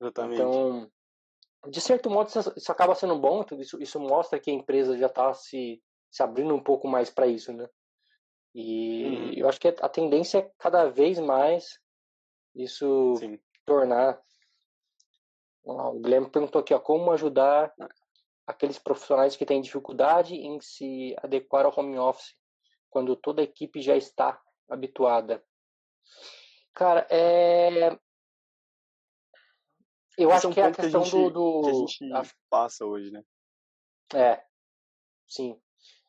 Exatamente. 0.00 0.40
Então, 0.40 0.90
de 1.68 1.80
certo 1.80 2.08
modo, 2.08 2.28
isso 2.28 2.72
acaba 2.72 2.94
sendo 2.94 3.18
bom, 3.18 3.44
isso, 3.58 3.82
isso 3.82 4.00
mostra 4.00 4.38
que 4.38 4.50
a 4.50 4.54
empresa 4.54 4.96
já 4.96 5.06
está 5.06 5.34
se, 5.34 5.82
se 6.10 6.22
abrindo 6.22 6.54
um 6.54 6.62
pouco 6.62 6.88
mais 6.88 7.10
para 7.10 7.26
isso, 7.26 7.52
né? 7.52 7.68
E 8.54 9.04
uhum. 9.04 9.32
eu 9.34 9.48
acho 9.48 9.60
que 9.60 9.68
a 9.68 9.88
tendência 9.88 10.38
é 10.38 10.50
cada 10.58 10.88
vez 10.88 11.18
mais 11.18 11.78
isso 12.54 13.14
Sim. 13.16 13.38
tornar. 13.64 14.20
O 15.62 16.00
Guilherme 16.00 16.30
perguntou 16.30 16.60
aqui, 16.60 16.74
ó, 16.74 16.80
como 16.80 17.12
ajudar 17.12 17.72
aqueles 18.46 18.78
profissionais 18.78 19.36
que 19.36 19.46
têm 19.46 19.60
dificuldade 19.60 20.34
em 20.34 20.60
se 20.60 21.14
adequar 21.22 21.64
ao 21.64 21.78
home 21.78 21.98
office 21.98 22.34
quando 22.88 23.14
toda 23.14 23.40
a 23.40 23.44
equipe 23.44 23.80
já 23.80 23.96
está 23.96 24.40
habituada. 24.68 25.44
Cara, 26.74 27.06
é, 27.10 27.96
eu 30.18 30.28
Esse 30.28 30.36
acho 30.36 30.46
é 30.46 30.50
um 30.50 30.52
que 30.52 30.60
é 30.60 30.64
a 30.64 30.72
questão 30.72 31.02
que 31.02 31.08
a 31.08 31.10
gente, 31.10 31.32
do, 31.32 31.60
do... 31.60 31.62
Que 31.62 31.70
a 31.70 31.74
gente 31.74 32.12
acho... 32.12 32.34
passa 32.48 32.84
hoje, 32.84 33.10
né? 33.10 33.24
É, 34.14 34.44
sim. 35.28 35.60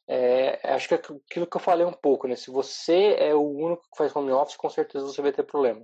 É, 0.08 0.74
acho 0.74 0.88
que 0.88 0.94
é 0.94 0.98
aquilo 0.98 1.48
que 1.48 1.58
eu 1.58 1.62
falei 1.62 1.86
um 1.86 1.94
pouco, 1.94 2.28
né? 2.28 2.36
Se 2.36 2.52
você 2.52 3.16
é 3.18 3.34
o 3.34 3.42
único 3.42 3.84
que 3.84 3.98
faz 3.98 4.16
home 4.16 4.32
office, 4.32 4.58
com 4.58 4.70
certeza 4.70 5.06
você 5.06 5.22
vai 5.22 5.32
ter 5.32 5.44
problema. 5.44 5.82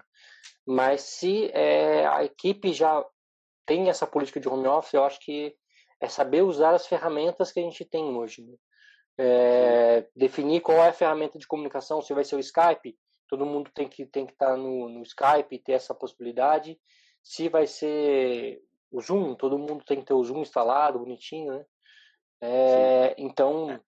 Mas 0.65 1.01
se 1.01 1.49
é, 1.53 2.06
a 2.06 2.23
equipe 2.23 2.73
já 2.73 3.06
tem 3.65 3.89
essa 3.89 4.08
política 4.08 4.39
de 4.39 4.49
home 4.49 4.67
office, 4.67 4.93
eu 4.93 5.03
acho 5.03 5.19
que 5.19 5.56
é 5.99 6.08
saber 6.08 6.41
usar 6.41 6.73
as 6.73 6.88
ferramentas 6.88 7.51
que 7.51 7.60
a 7.60 7.63
gente 7.63 7.86
tem 7.86 8.03
hoje. 8.15 8.43
Né? 8.43 8.56
É, 9.19 10.08
definir 10.15 10.62
qual 10.62 10.77
é 10.77 10.89
a 10.89 10.93
ferramenta 10.93 11.39
de 11.39 11.47
comunicação, 11.47 12.01
se 12.01 12.13
vai 12.13 12.23
ser 12.23 12.36
o 12.36 12.39
Skype, 12.39 12.97
todo 13.27 13.45
mundo 13.45 13.71
tem 13.73 13.88
que 13.88 14.06
tem 14.06 14.25
que 14.25 14.34
estar 14.34 14.51
tá 14.51 14.58
no, 14.58 14.89
no 14.89 15.03
Skype, 15.03 15.60
ter 15.60 15.73
essa 15.73 15.93
possibilidade 15.93 16.80
se 17.27 17.49
vai 17.49 17.67
ser 17.67 18.62
o 18.89 19.01
Zoom, 19.01 19.36
todo 19.36 19.60
mundo 19.60 19.84
tem 19.84 19.99
que 19.99 20.06
ter 20.06 20.13
o 20.13 20.23
Zoom 20.23 20.41
instalado, 20.41 20.99
bonitinho, 20.99 21.53
né? 21.53 21.65
É, 22.39 23.15
então. 23.17 23.80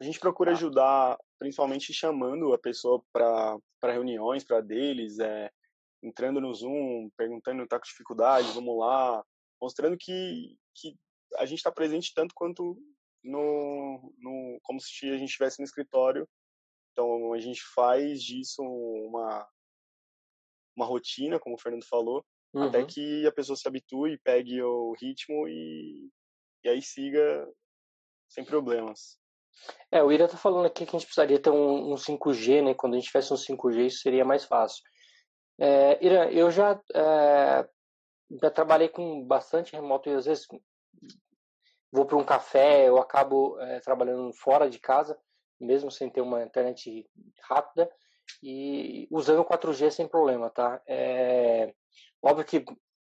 A 0.00 0.04
gente 0.04 0.20
procura 0.20 0.52
ajudar, 0.52 1.18
principalmente 1.38 1.92
chamando 1.92 2.52
a 2.52 2.58
pessoa 2.58 3.02
para 3.12 3.58
reuniões, 3.82 4.44
para 4.44 4.60
deles, 4.60 5.18
é, 5.18 5.50
entrando 6.02 6.40
no 6.40 6.52
Zoom, 6.52 7.10
perguntando 7.16 7.62
está 7.62 7.78
com 7.78 7.86
dificuldade, 7.86 8.52
vamos 8.52 8.78
lá, 8.78 9.24
mostrando 9.60 9.96
que, 9.98 10.56
que 10.74 10.94
a 11.36 11.46
gente 11.46 11.58
está 11.58 11.72
presente 11.72 12.12
tanto 12.14 12.34
quanto 12.34 12.76
no, 13.24 14.14
no 14.18 14.58
como 14.62 14.80
se 14.80 15.08
a 15.10 15.16
gente 15.16 15.30
estivesse 15.30 15.58
no 15.60 15.64
escritório. 15.64 16.28
Então 16.92 17.32
a 17.32 17.38
gente 17.38 17.62
faz 17.74 18.22
disso 18.22 18.62
uma 18.62 19.46
uma 20.76 20.84
rotina, 20.84 21.40
como 21.40 21.56
o 21.56 21.58
Fernando 21.58 21.86
falou, 21.86 22.22
uhum. 22.52 22.64
até 22.64 22.84
que 22.84 23.26
a 23.26 23.32
pessoa 23.32 23.56
se 23.56 23.66
habitue, 23.66 24.20
pegue 24.22 24.60
o 24.62 24.92
ritmo 25.00 25.48
e, 25.48 26.10
e 26.62 26.68
aí 26.68 26.82
siga 26.82 27.50
sem 28.28 28.44
problemas. 28.44 29.18
É, 29.90 30.02
o 30.02 30.12
Ira 30.12 30.28
tá 30.28 30.36
falando 30.36 30.66
aqui 30.66 30.84
que 30.84 30.96
a 30.96 30.98
gente 30.98 31.06
precisaria 31.06 31.40
ter 31.40 31.50
um, 31.50 31.92
um 31.92 31.94
5G, 31.94 32.62
né? 32.62 32.74
Quando 32.74 32.94
a 32.94 32.96
gente 32.96 33.06
tivesse 33.06 33.32
um 33.32 33.36
5G, 33.36 33.86
isso 33.86 34.00
seria 34.00 34.24
mais 34.24 34.44
fácil. 34.44 34.82
É, 35.58 36.04
Ira, 36.04 36.30
eu 36.32 36.50
já, 36.50 36.80
é, 36.94 37.68
já 38.42 38.50
trabalhei 38.50 38.88
com 38.88 39.24
bastante 39.24 39.72
remoto 39.72 40.08
e 40.08 40.14
às 40.14 40.26
vezes 40.26 40.46
vou 41.90 42.04
para 42.04 42.16
um 42.16 42.24
café, 42.24 42.88
eu 42.88 42.98
acabo 42.98 43.58
é, 43.60 43.80
trabalhando 43.80 44.32
fora 44.34 44.68
de 44.68 44.78
casa, 44.78 45.18
mesmo 45.58 45.90
sem 45.90 46.10
ter 46.10 46.20
uma 46.20 46.42
internet 46.42 47.08
rápida 47.48 47.90
e 48.42 49.08
usando 49.10 49.44
4G 49.44 49.90
sem 49.90 50.06
problema, 50.06 50.50
tá? 50.50 50.82
É, 50.86 51.72
óbvio 52.22 52.44
que 52.44 52.64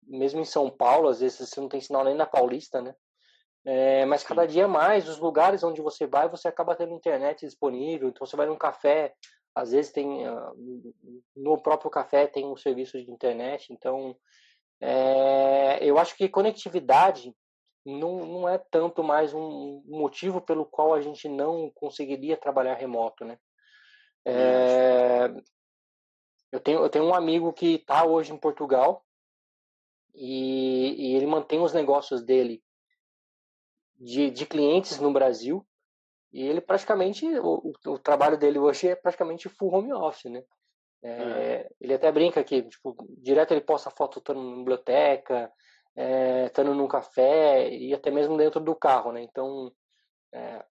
mesmo 0.06 0.42
em 0.42 0.46
São 0.46 0.70
Paulo, 0.70 1.08
às 1.08 1.20
vezes 1.20 1.50
você 1.50 1.62
não 1.62 1.70
tem 1.70 1.80
sinal 1.80 2.04
nem 2.04 2.16
na 2.16 2.26
Paulista, 2.26 2.82
né? 2.82 2.94
É, 3.66 4.06
mas 4.06 4.24
cada 4.24 4.46
dia 4.46 4.68
mais, 4.68 5.08
os 5.08 5.20
lugares 5.20 5.64
onde 5.64 5.82
você 5.82 6.06
vai, 6.06 6.28
você 6.28 6.48
acaba 6.48 6.76
tendo 6.76 6.94
internet 6.94 7.46
disponível. 7.46 8.10
Então, 8.10 8.26
você 8.26 8.36
vai 8.36 8.46
num 8.46 8.58
café, 8.58 9.14
às 9.56 9.72
vezes 9.72 9.92
tem 9.92 10.28
ah, 10.28 10.52
no 11.36 11.62
próprio 11.62 11.90
café 11.90 12.28
tem 12.28 12.46
um 12.46 12.58
serviço 12.58 12.98
de 12.98 13.10
internet. 13.10 13.72
Então, 13.72 14.16
é, 14.82 15.80
eu 15.82 15.98
acho 15.98 16.16
que 16.16 16.28
conectividade 16.28 17.34
não, 17.86 18.26
não 18.26 18.50
é 18.50 18.58
tanto 18.58 19.04
mais 19.04 19.34
um 19.34 19.82
motivo 19.86 20.42
pelo 20.42 20.66
qual 20.66 20.94
a 20.94 21.02
gente 21.02 21.28
não 21.28 21.72
conseguiria 21.74 22.38
trabalhar 22.38 22.76
remoto, 22.76 23.26
né? 23.26 23.38
É, 24.26 25.30
eu, 26.52 26.60
tenho, 26.60 26.82
eu 26.82 26.90
tenho 26.90 27.06
um 27.06 27.14
amigo 27.14 27.52
que 27.52 27.76
está 27.76 28.06
hoje 28.06 28.32
em 28.32 28.38
Portugal 28.38 29.06
e, 30.16 30.96
e, 30.98 31.16
ele 31.16 31.26
mantém 31.26 31.60
os 31.60 31.74
negócios 31.74 32.24
dele 32.24 32.64
de, 34.00 34.30
de 34.30 34.46
clientes 34.46 35.00
no 35.00 35.12
Brasil 35.12 35.66
e 36.34 36.42
ele 36.42 36.60
praticamente, 36.60 37.28
o, 37.40 37.74
o, 37.86 38.00
trabalho 38.00 38.38
dele 38.38 38.58
hoje 38.58 38.88
é 38.88 38.96
praticamente 38.96 39.48
full 39.48 39.72
home 39.72 39.94
office, 39.94 40.32
né? 40.32 40.44
É, 41.04 41.10
é. 41.12 41.70
Ele 41.80 41.94
até 41.94 42.12
brinca 42.12 42.44
que, 42.44 42.64
tipo, 42.64 42.96
direto 43.20 43.52
ele 43.52 43.62
posta 43.62 43.92
foto 43.92 44.18
estando 44.18 44.42
na 44.42 44.56
biblioteca, 44.58 45.52
é, 45.96 46.46
estando 46.46 46.74
num 46.74 46.88
café 46.88 47.70
e 47.70 47.94
até 47.94 48.10
mesmo 48.10 48.36
dentro 48.36 48.60
do 48.60 48.76
carro, 48.76 49.12
né? 49.12 49.22
Então, 49.22 49.72
é, 50.34 50.66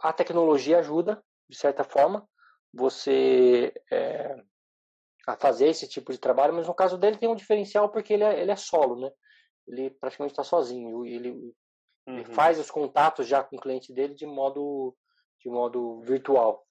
a 0.00 0.12
tecnologia 0.12 0.80
ajuda, 0.80 1.22
de 1.48 1.56
certa 1.56 1.84
forma, 1.84 2.28
você 2.74 3.72
é, 3.90 4.34
a 5.28 5.36
fazer 5.36 5.68
esse 5.68 5.86
tipo 5.88 6.10
de 6.10 6.18
trabalho, 6.18 6.52
mas 6.54 6.66
no 6.66 6.74
caso 6.74 6.98
dele 6.98 7.18
tem 7.18 7.28
um 7.28 7.36
diferencial 7.36 7.88
porque 7.88 8.14
ele 8.14 8.24
é, 8.24 8.40
ele 8.40 8.50
é 8.50 8.56
solo, 8.56 9.00
né? 9.00 9.12
Ele 9.68 9.90
praticamente 9.90 10.32
está 10.32 10.42
sozinho, 10.42 11.06
ele, 11.06 11.54
uhum. 12.06 12.18
ele, 12.18 12.24
faz 12.34 12.58
os 12.58 12.70
contatos 12.70 13.26
já 13.26 13.42
com 13.42 13.56
o 13.56 13.60
cliente 13.60 13.92
dele 13.92 14.14
de 14.14 14.26
modo 14.26 14.94
de 15.40 15.50
modo 15.50 16.00
virtual. 16.02 16.64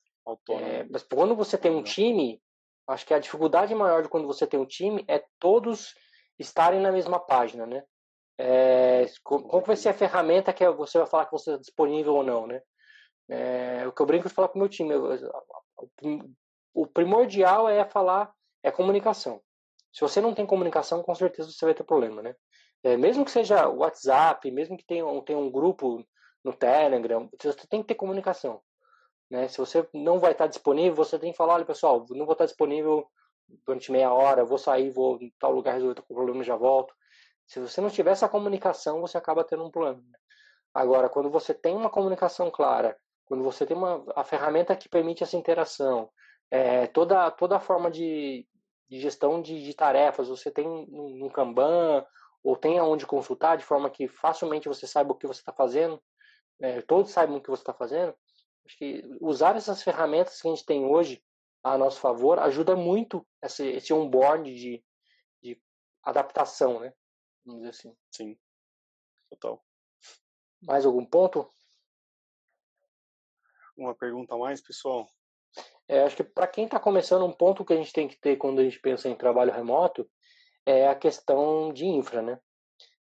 É, 0.49 0.85
mas 0.89 1.03
quando 1.03 1.35
você 1.35 1.57
tem 1.57 1.71
um 1.71 1.83
time, 1.83 2.41
acho 2.87 3.05
que 3.05 3.13
a 3.13 3.19
dificuldade 3.19 3.75
maior 3.75 4.01
de 4.01 4.09
quando 4.09 4.27
você 4.27 4.47
tem 4.47 4.59
um 4.59 4.65
time 4.65 5.03
é 5.07 5.23
todos 5.39 5.93
estarem 6.39 6.79
na 6.79 6.91
mesma 6.91 7.19
página, 7.19 7.65
né? 7.65 7.83
É, 8.37 9.05
qual 9.23 9.61
vai 9.61 9.75
ser 9.75 9.89
a 9.89 9.93
ferramenta 9.93 10.53
que 10.53 10.67
você 10.71 10.97
vai 10.97 11.07
falar 11.07 11.25
que 11.25 11.31
você 11.31 11.51
está 11.51 11.61
disponível 11.61 12.15
ou 12.15 12.23
não, 12.23 12.47
né? 12.47 12.61
É, 13.29 13.87
o 13.87 13.91
que 13.91 14.01
eu 14.01 14.05
brinco 14.05 14.27
de 14.27 14.33
falar 14.33 14.47
com 14.47 14.57
o 14.57 14.61
meu 14.61 14.69
time, 14.69 14.93
o 16.73 16.87
primordial 16.87 17.69
é 17.69 17.85
falar, 17.85 18.33
é 18.63 18.71
comunicação. 18.71 19.41
Se 19.93 20.01
você 20.01 20.21
não 20.21 20.33
tem 20.33 20.45
comunicação, 20.45 21.03
com 21.03 21.13
certeza 21.13 21.51
você 21.51 21.65
vai 21.65 21.73
ter 21.73 21.83
problema, 21.83 22.21
né? 22.21 22.35
É, 22.83 22.97
mesmo 22.97 23.23
que 23.23 23.31
seja 23.31 23.67
WhatsApp, 23.67 24.49
mesmo 24.51 24.77
que 24.77 24.85
tenha, 24.85 25.03
tenha 25.23 25.37
um 25.37 25.51
grupo 25.51 26.03
no 26.43 26.53
Telegram, 26.53 27.29
você 27.39 27.67
tem 27.67 27.81
que 27.81 27.89
ter 27.89 27.95
comunicação. 27.95 28.61
Né? 29.29 29.47
Se 29.47 29.57
você 29.57 29.87
não 29.93 30.19
vai 30.19 30.31
estar 30.31 30.47
disponível, 30.47 30.95
você 30.95 31.19
tem 31.19 31.31
que 31.31 31.37
falar, 31.37 31.53
olha 31.55 31.65
pessoal, 31.65 32.05
não 32.09 32.25
vou 32.25 32.33
estar 32.33 32.45
disponível 32.45 33.07
durante 33.65 33.91
meia 33.91 34.11
hora, 34.11 34.45
vou 34.45 34.57
sair, 34.57 34.89
vou 34.89 35.17
em 35.21 35.31
tal 35.39 35.51
lugar 35.51 35.73
resolver 35.73 35.99
o 35.99 36.13
problema 36.13 36.41
e 36.41 36.45
já 36.45 36.55
volto. 36.55 36.93
Se 37.45 37.59
você 37.59 37.81
não 37.81 37.89
tiver 37.89 38.11
essa 38.11 38.29
comunicação, 38.29 39.01
você 39.01 39.17
acaba 39.17 39.43
tendo 39.43 39.63
um 39.63 39.71
problema. 39.71 39.97
Né? 39.97 40.17
Agora, 40.73 41.09
quando 41.09 41.29
você 41.29 41.53
tem 41.53 41.75
uma 41.75 41.89
comunicação 41.89 42.49
clara, 42.49 42.97
quando 43.25 43.43
você 43.43 43.65
tem 43.65 43.75
uma, 43.75 44.03
a 44.15 44.23
ferramenta 44.23 44.75
que 44.75 44.89
permite 44.89 45.23
essa 45.23 45.37
interação, 45.37 46.09
é, 46.49 46.87
toda, 46.87 47.29
toda 47.31 47.57
a 47.57 47.59
forma 47.59 47.89
de, 47.89 48.45
de 48.89 48.99
gestão 48.99 49.41
de, 49.41 49.63
de, 49.63 49.73
tarefas, 49.73 50.27
você 50.27 50.51
tem 50.51 50.67
um, 50.67 51.25
um 51.25 51.29
Kanban, 51.29 52.05
ou 52.43 52.55
tem 52.55 52.79
aonde 52.79 53.05
consultar, 53.05 53.57
de 53.57 53.63
forma 53.63 53.89
que 53.89 54.07
facilmente 54.07 54.67
você 54.67 54.87
saiba 54.87 55.11
o 55.11 55.17
que 55.17 55.27
você 55.27 55.39
está 55.41 55.53
fazendo, 55.53 56.01
é, 56.59 56.81
todos 56.81 57.11
saibam 57.11 57.37
o 57.37 57.41
que 57.41 57.49
você 57.49 57.61
está 57.61 57.73
fazendo. 57.73 58.15
Acho 58.65 58.77
que 58.77 59.03
usar 59.19 59.55
essas 59.55 59.81
ferramentas 59.81 60.41
que 60.41 60.47
a 60.47 60.51
gente 60.51 60.65
tem 60.65 60.85
hoje 60.85 61.23
a 61.63 61.77
nosso 61.77 61.99
favor 61.99 62.39
ajuda 62.39 62.75
muito 62.75 63.25
esse, 63.41 63.67
esse 63.67 63.93
onboard 63.93 64.53
de, 64.53 64.83
de 65.41 65.61
adaptação, 66.03 66.79
né? 66.79 66.93
Vamos 67.45 67.61
dizer 67.61 67.69
assim. 67.69 67.97
Sim, 68.11 68.37
total. 69.29 69.63
Mais 70.61 70.85
algum 70.85 71.05
ponto? 71.05 71.47
Uma 73.77 73.95
pergunta 73.95 74.35
a 74.35 74.37
mais, 74.37 74.61
pessoal? 74.61 75.07
É, 75.87 76.03
acho 76.03 76.15
que 76.15 76.23
para 76.23 76.47
quem 76.47 76.65
está 76.65 76.79
começando, 76.79 77.25
um 77.25 77.33
ponto 77.33 77.65
que 77.65 77.73
a 77.73 77.75
gente 77.75 77.91
tem 77.91 78.07
que 78.07 78.19
ter 78.19 78.37
quando 78.37 78.59
a 78.59 78.63
gente 78.63 78.79
pensa 78.79 79.09
em 79.09 79.15
trabalho 79.15 79.51
remoto 79.51 80.09
é 80.65 80.87
a 80.87 80.95
questão 80.95 81.71
de 81.73 81.85
infra, 81.85 82.21
né? 82.21 82.39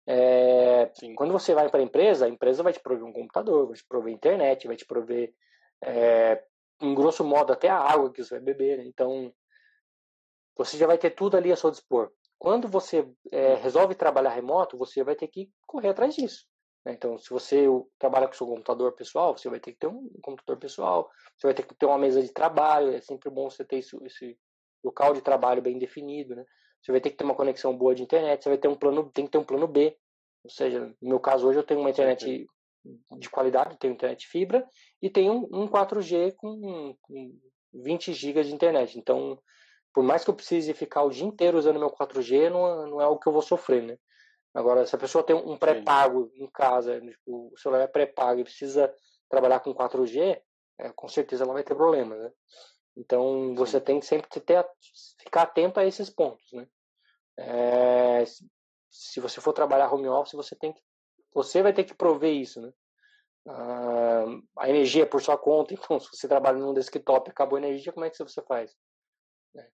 É, 0.07 0.91
quando 1.15 1.31
você 1.31 1.53
vai 1.53 1.67
para 1.69 1.79
a 1.79 1.83
empresa, 1.83 2.25
a 2.25 2.29
empresa 2.29 2.61
vai 2.61 2.71
te 2.71 2.79
prover 2.79 3.05
um 3.05 3.13
computador, 3.13 3.67
vai 3.67 3.75
te 3.75 3.85
prover 3.87 4.13
internet, 4.13 4.67
vai 4.67 4.75
te 4.75 4.85
prover, 4.85 5.33
é, 5.83 6.43
em 6.81 6.93
grosso 6.93 7.23
modo, 7.23 7.51
até 7.51 7.69
a 7.69 7.79
água 7.79 8.11
que 8.11 8.23
você 8.23 8.35
vai 8.35 8.43
beber. 8.43 8.77
Né? 8.77 8.85
Então, 8.85 9.33
você 10.55 10.77
já 10.77 10.85
vai 10.85 10.97
ter 10.97 11.11
tudo 11.11 11.35
ali 11.35 11.51
a 11.51 11.55
seu 11.55 11.71
dispor. 11.71 12.11
Quando 12.37 12.67
você 12.67 13.09
é, 13.31 13.55
resolve 13.55 13.95
trabalhar 13.95 14.29
remoto, 14.29 14.77
você 14.77 15.03
vai 15.03 15.15
ter 15.15 15.27
que 15.27 15.49
correr 15.65 15.89
atrás 15.89 16.13
disso. 16.13 16.45
Né? 16.85 16.93
Então, 16.93 17.17
se 17.17 17.29
você 17.31 17.65
trabalha 17.97 18.27
com 18.27 18.33
seu 18.33 18.45
computador 18.45 18.93
pessoal, 18.93 19.35
você 19.35 19.49
vai 19.49 19.59
ter 19.59 19.71
que 19.71 19.79
ter 19.79 19.87
um 19.87 20.07
computador 20.21 20.59
pessoal, 20.59 21.09
você 21.35 21.47
vai 21.47 21.53
ter 21.55 21.63
que 21.63 21.73
ter 21.73 21.87
uma 21.87 21.97
mesa 21.97 22.21
de 22.21 22.31
trabalho, 22.31 22.93
é 22.93 23.01
sempre 23.01 23.29
bom 23.31 23.49
você 23.49 23.65
ter 23.65 23.77
esse 23.77 24.37
local 24.83 25.13
de 25.13 25.21
trabalho 25.21 25.63
bem 25.63 25.79
definido, 25.79 26.35
né? 26.35 26.45
Você 26.85 26.91
vai 26.91 27.01
ter 27.01 27.09
que 27.09 27.17
ter 27.17 27.23
uma 27.23 27.33
conexão 27.33 27.75
boa 27.75 27.95
de 27.95 28.03
internet, 28.03 28.43
você 28.43 28.49
vai 28.49 28.59
ter 28.59 28.67
um 28.67 28.75
plano, 28.75 29.09
tem 29.11 29.25
que 29.25 29.31
ter 29.31 29.39
um 29.39 29.43
plano 29.43 29.67
B. 29.67 29.97
Ou 30.43 30.51
seja, 30.51 30.95
no 31.01 31.09
meu 31.09 31.19
caso 31.19 31.47
hoje 31.47 31.57
eu 31.57 31.63
tenho 31.63 31.79
uma 31.79 31.89
internet 31.89 32.47
de 33.17 33.29
qualidade, 33.31 33.79
tenho 33.79 33.95
internet 33.95 34.27
fibra 34.27 34.63
e 35.01 35.09
tenho 35.09 35.49
um 35.51 35.67
4G 35.67 36.35
com, 36.35 36.95
com 37.01 37.39
20 37.73 38.13
GB 38.13 38.43
de 38.43 38.53
internet. 38.53 38.99
Então, 38.99 39.41
por 39.91 40.03
mais 40.03 40.23
que 40.23 40.29
eu 40.29 40.35
precise 40.35 40.75
ficar 40.75 41.01
o 41.01 41.09
dia 41.09 41.25
inteiro 41.25 41.57
usando 41.57 41.79
meu 41.79 41.89
4G, 41.89 42.51
não, 42.51 42.87
não 42.87 43.01
é 43.01 43.05
algo 43.05 43.19
que 43.19 43.27
eu 43.27 43.33
vou 43.33 43.41
sofrer, 43.41 43.81
né? 43.81 43.97
Agora, 44.53 44.85
se 44.85 44.95
a 44.95 44.99
pessoa 44.99 45.23
tem 45.23 45.35
um 45.35 45.57
pré-pago 45.57 46.31
em 46.35 46.47
casa, 46.51 47.01
tipo, 47.01 47.51
o 47.51 47.57
celular 47.57 47.81
é 47.81 47.87
pré-pago 47.87 48.41
e 48.41 48.43
precisa 48.43 48.93
trabalhar 49.27 49.59
com 49.59 49.73
4G, 49.73 50.39
é, 50.79 50.91
com 50.91 51.07
certeza 51.07 51.43
ela 51.43 51.53
vai 51.53 51.63
ter 51.63 51.73
problema, 51.73 52.15
né? 52.15 52.31
Então, 52.97 53.53
você 53.55 53.81
tem 53.81 53.99
que 53.99 54.05
sempre 54.05 54.29
ter, 54.39 54.65
ficar 55.19 55.43
atento 55.43 55.79
a 55.79 55.85
esses 55.85 56.09
pontos, 56.09 56.51
né? 56.53 56.67
É, 57.37 58.23
se 58.89 59.19
você 59.19 59.41
for 59.41 59.51
trabalhar 59.51 59.93
home 59.93 60.07
office, 60.07 60.33
você 60.33 60.55
tem 60.55 60.71
que, 60.71 60.81
você 61.33 61.61
vai 61.61 61.73
ter 61.73 61.83
que 61.83 61.93
prover 61.93 62.33
isso, 62.33 62.61
né? 62.61 62.73
Ah, 63.47 64.25
a 64.57 64.69
energia 64.69 65.03
é 65.03 65.05
por 65.05 65.21
sua 65.21 65.37
conta, 65.37 65.73
então 65.75 65.99
se 65.99 66.09
você 66.09 66.27
trabalha 66.27 66.57
num 66.57 66.73
desktop 66.73 67.29
acabou 67.29 67.57
a 67.57 67.61
energia, 67.61 67.91
como 67.91 68.05
é 68.05 68.09
que 68.09 68.17
você 68.17 68.41
faz? 68.41 68.75
Né? 69.53 69.69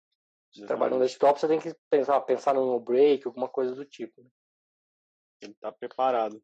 Se 0.52 0.66
trabalha 0.66 0.96
num 0.96 1.00
desktop, 1.00 1.40
você 1.40 1.48
tem 1.48 1.60
que 1.60 1.74
pensar, 1.90 2.20
pensar 2.22 2.54
no 2.54 2.80
break, 2.80 3.26
alguma 3.26 3.48
coisa 3.48 3.74
do 3.76 3.86
tipo. 3.86 4.22
Né? 4.22 4.30
Tem 5.40 5.52
que 5.52 5.58
estar 5.58 5.72
preparado. 5.72 6.44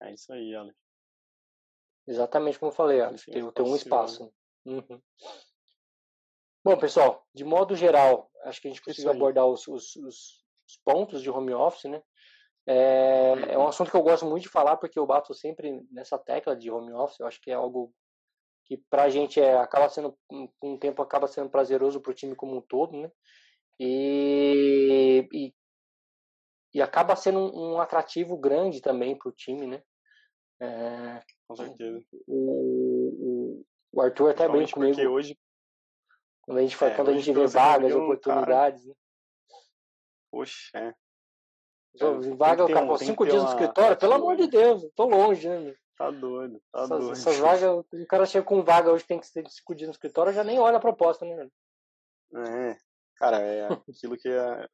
É 0.00 0.14
isso 0.14 0.32
aí, 0.32 0.54
Alex. 0.54 0.78
Exatamente 2.06 2.58
como 2.58 2.70
eu 2.70 2.76
falei, 2.76 3.00
Alex. 3.00 3.24
Tem, 3.24 3.50
tem 3.50 3.64
um 3.64 3.76
espaço. 3.76 4.32
Uhum. 4.68 5.00
Bom, 6.62 6.76
pessoal, 6.76 7.26
de 7.32 7.42
modo 7.42 7.74
geral, 7.74 8.30
acho 8.44 8.60
que 8.60 8.68
a 8.68 8.70
gente 8.70 8.82
conseguiu 8.82 9.10
abordar 9.10 9.46
os, 9.46 9.66
os, 9.66 9.96
os, 9.96 10.44
pontos 10.84 11.22
de 11.22 11.30
home 11.30 11.54
office, 11.54 11.84
né? 11.84 12.02
É, 12.66 13.54
é, 13.54 13.58
um 13.58 13.66
assunto 13.66 13.90
que 13.90 13.96
eu 13.96 14.02
gosto 14.02 14.26
muito 14.26 14.42
de 14.42 14.50
falar 14.50 14.76
porque 14.76 14.98
eu 14.98 15.06
bato 15.06 15.32
sempre 15.32 15.82
nessa 15.90 16.18
tecla 16.18 16.54
de 16.54 16.70
home 16.70 16.92
office. 16.92 17.18
Eu 17.18 17.26
acho 17.26 17.40
que 17.40 17.50
é 17.50 17.54
algo 17.54 17.94
que 18.66 18.76
para 18.90 19.04
a 19.04 19.08
gente 19.08 19.40
é, 19.40 19.56
acaba 19.56 19.88
sendo, 19.88 20.14
com 20.28 20.74
o 20.74 20.78
tempo, 20.78 21.00
acaba 21.00 21.26
sendo 21.26 21.48
prazeroso 21.48 22.02
para 22.02 22.10
o 22.10 22.14
time 22.14 22.36
como 22.36 22.58
um 22.58 22.60
todo, 22.60 22.94
né? 23.00 23.10
E, 23.80 25.26
e, 25.32 25.54
e 26.74 26.82
acaba 26.82 27.16
sendo 27.16 27.38
um, 27.38 27.76
um, 27.76 27.80
atrativo 27.80 28.36
grande 28.36 28.82
também 28.82 29.16
para 29.16 29.30
o 29.30 29.32
time, 29.32 29.66
né? 29.66 29.82
É, 30.60 31.22
com 31.46 31.56
certeza. 31.56 32.04
O, 32.26 32.34
o, 32.34 33.37
o 33.98 34.02
Arthur 34.02 34.30
até 34.30 34.48
bem 34.48 34.66
comigo. 34.68 34.94
Porque 34.94 35.08
hoje. 35.08 35.38
Quando 36.42 36.58
a 36.58 36.62
gente, 36.62 36.84
é, 36.84 36.94
quando 36.94 37.10
a 37.10 37.14
gente 37.14 37.32
vê 37.32 37.46
vagas, 37.46 37.94
oportunidades. 37.94 38.82
Cara... 38.82 38.88
Né? 38.88 38.94
Poxa, 40.30 40.78
é. 40.78 40.94
é 42.00 42.34
vaga, 42.36 42.64
o 42.64 42.68
cara, 42.68 42.86
um, 42.86 42.96
cinco 42.96 43.26
dias 43.26 43.42
no 43.42 43.48
escritório, 43.48 43.98
pelo 43.98 44.14
amor 44.14 44.36
de 44.36 44.46
Deus, 44.46 44.86
tô 44.94 45.06
longe, 45.06 45.48
né? 45.48 45.74
Tá 45.96 46.10
doido, 46.10 46.62
tá 46.70 46.82
essas, 46.82 46.88
doido. 46.88 47.12
Essas 47.12 47.38
vagas, 47.38 47.84
o 47.92 48.06
cara 48.06 48.26
chega 48.26 48.44
com 48.44 48.62
vaga 48.62 48.92
hoje 48.92 49.04
tem 49.04 49.18
que 49.18 49.26
ser 49.26 49.46
cinco 49.48 49.74
dias 49.74 49.88
no 49.88 49.92
escritório, 49.92 50.32
já 50.32 50.44
nem 50.44 50.58
olha 50.58 50.76
a 50.76 50.80
proposta, 50.80 51.24
né? 51.24 51.48
É, 52.34 52.78
cara, 53.16 53.40
é 53.40 53.68
aquilo 53.88 54.16
que 54.16 54.28
é, 54.28 54.68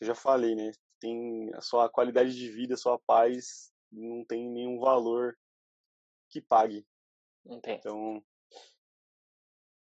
eu 0.00 0.06
já 0.06 0.14
falei, 0.14 0.54
né? 0.54 0.72
Tem 1.00 1.50
a 1.54 1.60
sua 1.60 1.88
qualidade 1.88 2.34
de 2.34 2.50
vida, 2.50 2.74
a 2.74 2.78
sua 2.78 2.98
paz, 2.98 3.72
não 3.90 4.24
tem 4.24 4.48
nenhum 4.48 4.78
valor 4.78 5.36
que 6.28 6.40
pague. 6.40 6.84
Não 7.46 7.60
tem. 7.60 7.76
Então, 7.76 8.22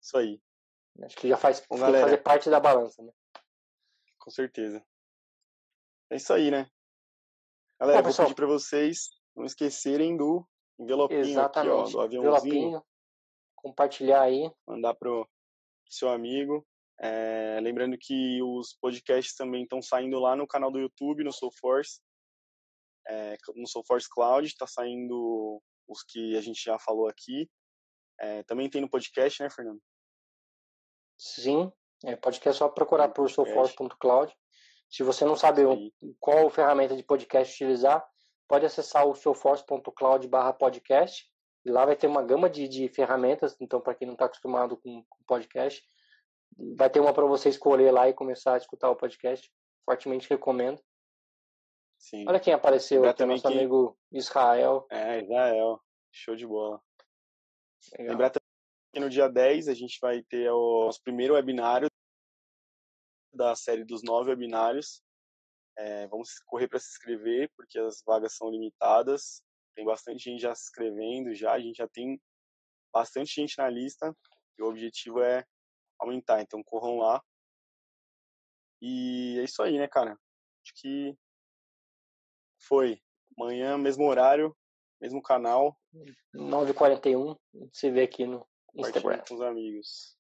isso 0.01 0.17
aí. 0.17 0.41
Acho 1.03 1.17
que 1.17 1.29
já 1.29 1.37
faz 1.37 1.65
Bom, 1.69 1.79
galera, 1.79 2.05
fazer 2.05 2.19
parte 2.19 2.51
da 2.51 2.59
balança, 2.59 3.03
né? 3.03 3.13
Com 4.19 4.31
certeza. 4.31 4.85
É 6.11 6.17
isso 6.17 6.33
aí, 6.33 6.51
né? 6.51 6.71
Galera, 7.79 8.03
Bom, 8.03 8.11
vou 8.11 8.25
pedir 8.25 8.35
para 8.35 8.47
vocês 8.47 9.11
não 9.35 9.45
esquecerem 9.45 10.17
do 10.17 10.47
envelopinho 10.79 11.21
Exatamente. 11.21 11.73
aqui, 11.73 11.89
ó, 11.89 11.91
do 11.91 12.01
aviãozinho. 12.01 12.55
Envelopinho. 12.55 12.87
Compartilhar 13.55 14.23
aí. 14.23 14.51
Mandar 14.67 14.95
pro 14.95 15.29
seu 15.89 16.09
amigo. 16.09 16.67
É, 16.99 17.59
lembrando 17.63 17.97
que 17.99 18.43
os 18.43 18.75
podcasts 18.75 19.35
também 19.35 19.63
estão 19.63 19.81
saindo 19.81 20.19
lá 20.19 20.37
no 20.37 20.47
canal 20.47 20.71
do 20.71 20.79
YouTube, 20.79 21.25
no 21.25 21.33
SoulForce. 21.33 22.01
É, 23.09 23.37
no 23.55 23.67
SoulForce 23.67 24.09
Cloud, 24.11 24.47
está 24.47 24.67
saindo 24.67 25.63
os 25.91 26.05
que 26.05 26.37
a 26.37 26.41
gente 26.41 26.63
já 26.63 26.79
falou 26.79 27.09
aqui. 27.09 27.51
É, 28.19 28.43
também 28.45 28.71
tem 28.71 28.81
no 28.81 28.89
podcast, 28.89 29.43
né, 29.43 29.51
Fernando? 29.51 29.81
Sim, 31.19 31.71
é, 32.05 32.17
podcast 32.17 32.57
é 32.57 32.67
só 32.67 32.69
procurar 32.69 33.09
por 33.09 33.29
soulforce.cloud. 33.29 34.35
Se 34.89 35.03
você 35.03 35.25
não 35.25 35.37
sabe 35.37 35.63
qual 36.19 36.49
ferramenta 36.51 36.97
de 36.97 37.03
podcast 37.03 37.55
utilizar, 37.55 38.07
pode 38.49 38.65
acessar 38.65 39.07
o 39.07 39.15
soulforce.cloud 39.15 40.27
barra 40.29 40.53
podcast. 40.53 41.29
E 41.65 41.71
lá 41.71 41.85
vai 41.85 41.95
ter 41.95 42.07
uma 42.07 42.23
gama 42.23 42.49
de, 42.49 42.67
de 42.67 42.89
ferramentas. 42.89 43.57
Então, 43.61 43.81
para 43.81 43.95
quem 43.95 44.07
não 44.07 44.15
está 44.15 44.25
acostumado 44.25 44.77
com, 44.77 45.05
com 45.09 45.25
podcast, 45.27 45.83
vai 46.77 46.89
ter 46.89 47.01
uma 47.01 47.13
para 47.13 47.27
você 47.27 47.49
escolher 47.49 47.93
lá 47.93 48.09
e 48.09 48.15
começar 48.15 48.55
a 48.55 48.57
escutar 48.57 48.91
o 48.91 48.97
podcast. 48.97 49.51
Fortemente 49.85 50.29
recomendo. 50.29 50.81
Sim. 52.01 52.25
Olha 52.27 52.41
quem 52.41 52.55
apareceu 52.55 53.05
aqui, 53.05 53.25
nosso 53.27 53.47
que... 53.47 53.55
amigo 53.55 53.97
Israel. 54.11 54.87
É, 54.91 55.21
Israel. 55.21 55.81
Show 56.11 56.35
de 56.35 56.47
bola. 56.47 56.83
Legal. 57.93 58.13
Lembrar 58.13 58.31
também 58.31 58.49
que 58.93 59.01
no 59.01 59.11
dia 59.11 59.29
10 59.29 59.69
a 59.69 59.75
gente 59.75 59.99
vai 60.01 60.23
ter 60.23 60.51
o 60.51 60.87
nosso 60.87 61.01
primeiro 61.03 61.35
webinário 61.35 61.89
da 63.33 63.55
série 63.55 63.85
dos 63.85 64.03
nove 64.03 64.31
webinários. 64.31 65.03
É, 65.77 66.07
vamos 66.09 66.39
correr 66.47 66.69
para 66.69 66.81
se 66.81 66.89
inscrever, 66.89 67.51
porque 67.55 67.79
as 67.79 68.03
vagas 68.05 68.35
são 68.35 68.51
limitadas. 68.51 69.43
Tem 69.75 69.85
bastante 69.85 70.25
gente 70.25 70.41
já 70.41 70.55
se 70.55 70.65
inscrevendo, 70.65 71.35
já. 71.35 71.53
A 71.53 71.61
gente 71.61 71.77
já 71.77 71.89
tem 71.89 72.21
bastante 72.93 73.35
gente 73.35 73.59
na 73.59 73.69
lista. 73.69 74.17
E 74.59 74.63
o 74.63 74.67
objetivo 74.67 75.21
é 75.23 75.45
aumentar. 75.99 76.41
Então 76.41 76.63
corram 76.65 76.97
lá. 76.97 77.23
E 78.81 79.39
é 79.39 79.45
isso 79.45 79.63
aí, 79.63 79.79
né, 79.79 79.87
cara? 79.87 80.19
Acho 80.65 80.75
que 80.77 81.17
foi. 82.61 83.01
Amanhã, 83.39 83.79
mesmo 83.79 84.05
horário, 84.05 84.57
mesmo 85.01 85.23
canal. 85.23 85.79
9h41. 86.35 87.39
Se 87.73 87.91
vê 87.91 88.03
aqui 88.03 88.27
no 88.27 88.47
Instagram. 88.75 89.23
Com 89.27 89.35
os 89.35 89.41
amigos. 89.41 90.17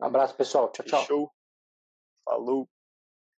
Um 0.00 0.06
abraço, 0.06 0.36
pessoal. 0.36 0.70
Tchau, 0.70 0.86
tchau. 0.86 1.04
Show. 1.04 1.34
Falou. 2.24 2.68